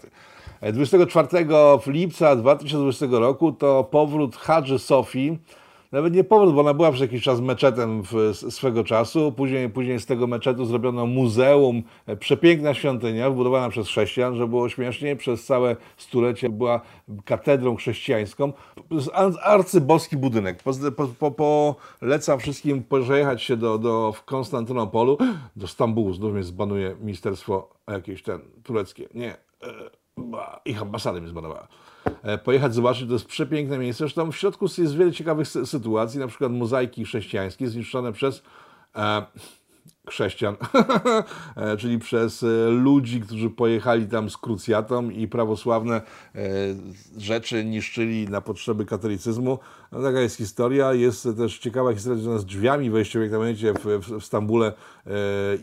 E, 0.62 0.74
24 0.74 1.28
lipca 1.88 2.36
2020 2.36 3.06
roku 3.12 3.52
to 3.52 3.84
powrót 3.84 4.36
Hadży 4.36 4.80
Sofii. 4.80 5.40
Nawet 5.92 6.14
nie 6.14 6.24
powrót, 6.24 6.54
bo 6.54 6.62
ona 6.62 6.74
była 6.74 6.92
przez 6.92 7.02
jakiś 7.02 7.24
czas 7.24 7.40
meczetem 7.40 8.04
w, 8.04 8.34
swego 8.50 8.84
czasu. 8.84 9.32
Później, 9.32 9.70
później 9.70 10.00
z 10.00 10.06
tego 10.06 10.28
meczetu 10.28 10.66
zrobiono 10.66 11.06
muzeum. 11.06 11.84
E, 12.06 12.16
Przepiękna 12.16 12.74
świątynia, 12.74 13.30
wbudowana 13.30 13.70
przez 13.70 13.88
chrześcijan, 13.88 14.36
że 14.36 14.48
było 14.48 14.70
śmiesznie. 14.70 15.16
Przez 15.16 15.46
całe 15.46 15.76
stulecie 15.98 16.50
była 16.50 16.82
katedrą 17.26 17.76
chrześcijańską. 17.76 18.54
Arcyboski 19.44 20.18
budynek. 20.18 20.64
Po, 20.64 20.72
po, 21.20 21.32
po, 21.32 21.76
polecam 22.00 22.40
wszystkim 22.40 22.84
pojechać 22.84 23.44
się 23.44 23.58
do, 23.58 23.78
do, 23.78 24.12
w 24.12 24.24
Konstantynopolu, 24.24 25.18
do 25.56 25.68
Stambułu. 25.68 26.14
Znów 26.14 26.34
mnie 26.34 26.44
zbanuje 26.44 26.96
ministerstwo 27.02 27.70
jakieś 27.88 28.24
ten 28.24 28.40
tureckie. 28.64 29.08
Nie. 29.14 29.38
Ich 30.66 30.82
ambasada 30.82 31.20
mnie 31.20 31.30
zbanowała. 31.30 31.68
E, 32.24 32.38
Pojechać, 32.38 32.74
zobaczyć, 32.74 33.08
to 33.08 33.14
jest 33.14 33.26
przepiękne 33.26 33.78
miejsce. 33.78 33.98
Zresztą 34.04 34.32
w 34.32 34.36
środku 34.38 34.66
jest 34.78 34.96
wiele 34.98 35.12
ciekawych 35.12 35.48
sy- 35.48 35.66
sytuacji, 35.66 36.20
na 36.20 36.28
przykład 36.28 36.52
mozaiki 36.52 37.06
chrześcijańskie 37.06 37.68
zniszczone 37.68 38.14
przez 38.14 38.44
e, 38.96 39.26
chrześcijan, 40.08 40.56
e, 41.56 41.78
czyli 41.78 42.00
przez 42.00 42.44
e, 42.44 42.48
ludzi, 42.70 43.22
którzy 43.22 43.50
pojechali 43.50 44.08
tam 44.08 44.30
z 44.30 44.38
krucjatą 44.38 45.10
i 45.10 45.28
prawosławne 45.28 45.96
e, 45.96 46.42
rzeczy 47.18 47.66
niszczyli 47.66 48.30
na 48.30 48.42
potrzeby 48.42 48.86
katolicyzmu. 48.86 49.60
No, 49.92 50.02
taka 50.02 50.20
jest 50.20 50.38
historia. 50.38 50.94
Jest 50.94 51.28
też 51.38 51.60
ciekawa 51.60 51.94
historia 51.94 52.18
związana 52.18 52.40
z 52.40 52.46
drzwiami 52.46 52.90
wejściowymi, 52.90 53.32
jak 53.32 53.40
pamiętacie, 53.40 53.74
w, 53.74 54.20
w, 54.20 54.26
Stambule 54.26 54.74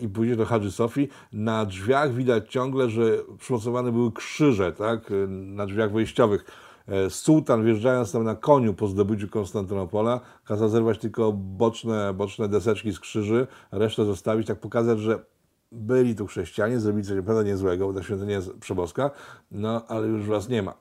i 0.01 0.09
później 0.09 0.37
do 0.37 0.47
Hadży 0.47 0.73
Sofii. 0.73 1.09
Na 1.33 1.67
drzwiach 1.67 2.15
widać 2.15 2.51
ciągle, 2.51 2.91
że 2.91 3.03
przymocowane 3.39 3.93
były 3.93 4.13
krzyże, 4.13 4.73
tak, 4.73 5.01
na 5.29 5.67
drzwiach 5.67 5.93
wejściowych. 5.93 6.45
E, 6.89 7.11
Sułtan 7.11 7.65
wjeżdżając 7.65 8.13
tam 8.13 8.25
na 8.25 8.35
koniu 8.35 8.75
po 8.75 8.87
zdobyciu 8.87 9.29
Konstantynopola 9.29 10.21
kazał 10.45 10.69
zerwać 10.69 10.99
tylko 10.99 11.33
boczne, 11.33 12.15
boczne 12.15 12.49
deseczki 12.49 12.93
z 12.93 13.01
krzyży, 13.01 13.47
resztę 13.73 14.05
zostawić, 14.05 14.47
tak 14.47 14.61
pokazać, 14.61 14.99
że 14.99 15.25
byli 15.73 16.17
tu 16.17 16.27
chrześcijanie, 16.27 16.81
zrobili 16.81 17.05
coś 17.07 17.17
naprawdę 17.17 17.45
niezłego, 17.45 17.87
bo 17.87 17.93
ta 17.93 18.03
świątynia 18.03 18.35
jest 18.35 18.59
przeboska, 18.59 19.11
no 19.51 19.87
ale 19.89 20.07
już 20.07 20.27
was 20.27 20.49
nie 20.49 20.63
ma. 20.63 20.75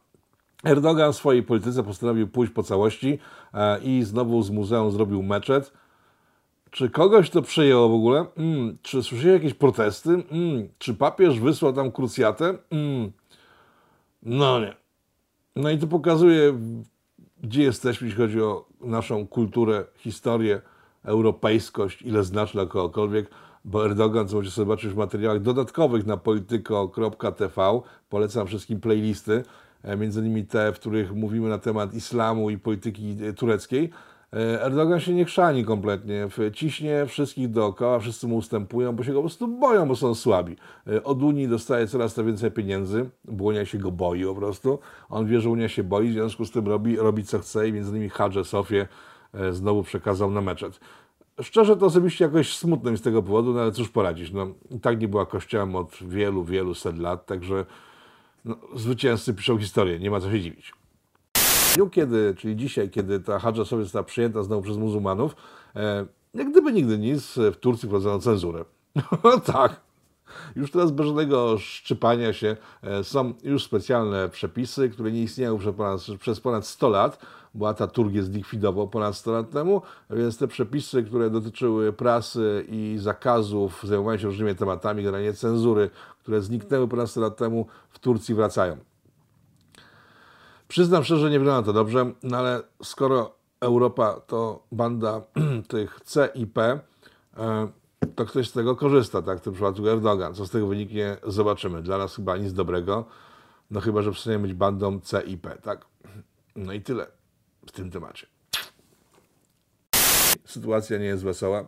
Erdogan 0.63 1.13
w 1.13 1.15
swojej 1.15 1.43
polityce 1.43 1.83
postanowił 1.83 2.27
pójść 2.27 2.53
po 2.53 2.63
całości 2.63 3.19
e, 3.53 3.79
i 3.79 4.03
znowu 4.03 4.41
z 4.41 4.49
muzeum 4.49 4.91
zrobił 4.91 5.23
meczet. 5.23 5.73
Czy 6.71 6.89
kogoś 6.89 7.29
to 7.29 7.41
przejęło 7.41 7.89
w 7.89 7.93
ogóle? 7.93 8.25
Mm, 8.37 8.77
czy 8.81 9.03
słyszeli 9.03 9.33
jakieś 9.33 9.53
protesty? 9.53 10.09
Mm, 10.09 10.69
czy 10.77 10.93
papież 10.93 11.39
wysłał 11.39 11.73
tam 11.73 11.91
krucjatę? 11.91 12.57
Mm, 12.71 13.11
no 14.23 14.59
nie. 14.59 14.82
No 15.55 15.69
i 15.69 15.77
to 15.77 15.87
pokazuje, 15.87 16.59
gdzie 17.43 17.63
jesteśmy, 17.63 18.07
jeśli 18.07 18.23
chodzi 18.23 18.41
o 18.41 18.65
naszą 18.81 19.27
kulturę, 19.27 19.85
historię, 19.95 20.61
europejskość, 21.03 22.01
ile 22.01 22.23
znaczy 22.23 22.53
dla 22.53 22.65
kogokolwiek, 22.65 23.29
bo 23.65 23.85
Erdogan, 23.85 24.27
co 24.27 24.35
możecie 24.35 24.55
zobaczyć 24.55 24.91
w 24.91 24.97
materiałach 24.97 25.41
dodatkowych 25.41 26.05
na 26.05 26.17
polityko.tv, 26.17 27.81
polecam 28.09 28.47
wszystkim 28.47 28.79
playlisty, 28.79 29.43
e, 29.83 29.97
między 29.97 30.19
innymi 30.19 30.45
te, 30.45 30.73
w 30.73 30.79
których 30.79 31.15
mówimy 31.15 31.49
na 31.49 31.57
temat 31.57 31.93
islamu 31.93 32.49
i 32.49 32.57
polityki 32.57 33.17
e, 33.29 33.33
tureckiej. 33.33 33.89
E, 34.33 34.61
Erdogan 34.65 34.99
się 34.99 35.13
nie 35.13 35.25
chrzani 35.25 35.65
kompletnie, 35.65 36.27
ciśnie 36.53 37.05
wszystkich 37.05 37.49
dookoła, 37.49 37.99
wszyscy 37.99 38.27
mu 38.27 38.35
ustępują, 38.35 38.95
bo 38.95 39.03
się 39.03 39.11
go 39.11 39.17
po 39.17 39.21
prostu 39.21 39.47
boją, 39.47 39.87
bo 39.87 39.95
są 39.95 40.15
słabi. 40.15 40.55
E, 40.87 41.03
Od 41.03 41.23
Unii 41.23 41.47
dostaje 41.47 41.87
coraz 41.87 42.13
to 42.13 42.23
więcej 42.23 42.51
pieniędzy, 42.51 43.09
bo 43.25 43.43
Unia 43.43 43.65
się 43.65 43.77
go 43.77 43.91
boi 43.91 44.25
po 44.25 44.35
prostu. 44.35 44.79
On 45.09 45.27
wie, 45.27 45.41
że 45.41 45.49
Unia 45.49 45.69
się 45.69 45.83
boi, 45.83 46.09
w 46.09 46.13
związku 46.13 46.45
z 46.45 46.51
tym 46.51 46.67
robi, 46.67 46.97
robi 46.97 47.23
co 47.23 47.39
chce 47.39 47.67
i 47.67 47.73
między 47.73 47.91
innymi 47.91 48.09
Hadże 48.09 48.43
Sofię 48.43 48.87
e, 49.33 49.53
znowu 49.53 49.83
przekazał 49.83 50.31
na 50.31 50.41
meczet. 50.41 50.79
Szczerze 51.41 51.77
to 51.77 51.85
osobiście 51.85 52.25
jakoś 52.25 52.57
smutno 52.57 52.91
mi 52.91 52.97
z 52.97 53.01
tego 53.01 53.23
powodu, 53.23 53.53
no 53.53 53.61
ale 53.61 53.71
cóż 53.71 53.89
poradzić, 53.89 54.31
no 54.31 54.47
tak 54.81 55.01
nie 55.01 55.07
była 55.07 55.25
kościołem 55.25 55.75
od 55.75 55.97
wielu, 56.01 56.43
wielu 56.43 56.73
set 56.73 56.99
lat, 56.99 57.25
także 57.25 57.65
no, 58.45 58.55
zwycięzcy 58.75 59.33
piszą 59.33 59.57
historię, 59.57 59.99
nie 59.99 60.11
ma 60.11 60.19
co 60.19 60.31
się 60.31 60.41
dziwić 60.41 60.73
dniu, 61.75 61.89
kiedy, 61.89 62.35
czyli 62.37 62.55
dzisiaj, 62.55 62.89
kiedy 62.89 63.19
ta 63.19 63.39
Hadża 63.39 63.65
sobie 63.65 63.83
została 63.83 64.03
przyjęta 64.03 64.43
znowu 64.43 64.61
przez 64.61 64.77
muzułmanów, 64.77 65.35
e, 65.75 66.05
jak 66.33 66.51
gdyby 66.51 66.73
nigdy 66.73 66.97
nic, 66.97 67.35
w 67.53 67.57
Turcji 67.57 67.87
wprowadzono 67.87 68.19
cenzurę. 68.19 68.65
tak. 69.53 69.81
Już 70.55 70.71
teraz 70.71 70.91
bez 70.91 71.05
żadnego 71.05 71.57
szczypania 71.57 72.33
się 72.33 72.57
e, 72.81 73.03
są 73.03 73.33
już 73.43 73.63
specjalne 73.63 74.29
przepisy, 74.29 74.89
które 74.89 75.11
nie 75.11 75.23
istniały 75.23 75.59
przez 75.59 75.75
ponad, 75.75 76.01
przez 76.19 76.39
ponad 76.39 76.67
100 76.67 76.89
lat, 76.89 77.19
bo 77.53 77.67
Ataturk 77.69 78.13
je 78.13 78.23
zlikwidował 78.23 78.87
ponad 78.87 79.15
100 79.15 79.31
lat 79.31 79.49
temu, 79.49 79.81
więc 80.09 80.37
te 80.37 80.47
przepisy, 80.47 81.03
które 81.03 81.29
dotyczyły 81.29 81.93
prasy 81.93 82.65
i 82.69 82.95
zakazów 82.99 83.83
zajmowania 83.83 84.19
się 84.19 84.27
różnymi 84.27 84.55
tematami, 84.55 85.03
generalnie 85.03 85.33
cenzury, 85.33 85.89
które 86.19 86.41
zniknęły 86.41 86.87
ponad 86.87 87.09
100 87.09 87.21
lat 87.21 87.37
temu, 87.37 87.67
w 87.89 87.99
Turcji 87.99 88.35
wracają. 88.35 88.92
Przyznam 90.73 91.03
szczerze, 91.03 91.29
nie 91.29 91.39
wygląda 91.39 91.65
to 91.65 91.73
dobrze, 91.73 92.11
no 92.23 92.37
ale 92.37 92.61
skoro 92.83 93.35
Europa 93.59 94.21
to 94.27 94.63
banda 94.71 95.21
tych 95.67 95.99
C 96.03 96.29
i 96.35 96.47
P, 96.47 96.79
e, 97.37 97.67
to 98.15 98.25
ktoś 98.25 98.49
z 98.49 98.51
tego 98.51 98.75
korzysta, 98.75 99.21
tak? 99.21 99.39
W 99.39 99.41
tym 99.41 99.53
przypadku 99.53 99.87
Erdogan. 99.87 100.35
Co 100.35 100.45
z 100.45 100.51
tego 100.51 100.67
wyniknie, 100.67 101.17
zobaczymy. 101.27 101.81
Dla 101.81 101.97
nas 101.97 102.15
chyba 102.15 102.37
nic 102.37 102.53
dobrego, 102.53 103.05
no 103.71 103.81
chyba, 103.81 104.01
że 104.01 104.11
przestaniemy 104.11 104.47
być 104.47 104.53
bandą 104.53 104.99
C 104.99 105.21
i 105.21 105.37
P, 105.37 105.57
tak? 105.61 105.85
No 106.55 106.73
i 106.73 106.81
tyle 106.81 107.07
w 107.67 107.71
tym 107.71 107.91
temacie. 107.91 108.27
Sytuacja 110.45 110.97
nie 110.97 111.05
jest 111.05 111.23
wesoła, 111.23 111.67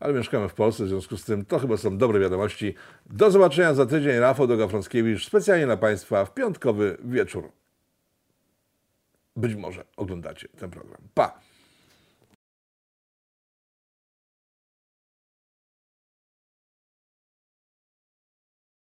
ale 0.00 0.14
mieszkamy 0.14 0.48
w 0.48 0.54
Polsce, 0.54 0.84
w 0.84 0.88
związku 0.88 1.16
z 1.16 1.24
tym 1.24 1.44
to 1.44 1.58
chyba 1.58 1.76
są 1.76 1.98
dobre 1.98 2.20
wiadomości. 2.20 2.74
Do 3.06 3.30
zobaczenia 3.30 3.74
za 3.74 3.86
tydzień. 3.86 4.18
Rafał 4.18 4.46
Doga-Frąckiewicz, 4.46 5.26
specjalnie 5.26 5.66
dla 5.66 5.76
Państwa 5.76 6.24
w 6.24 6.34
piątkowy 6.34 6.96
wieczór. 7.04 7.52
Być 9.36 9.54
może 9.54 9.84
oglądacie 9.96 10.48
ten 10.48 10.70
program. 10.70 11.08
Pa! 11.14 11.40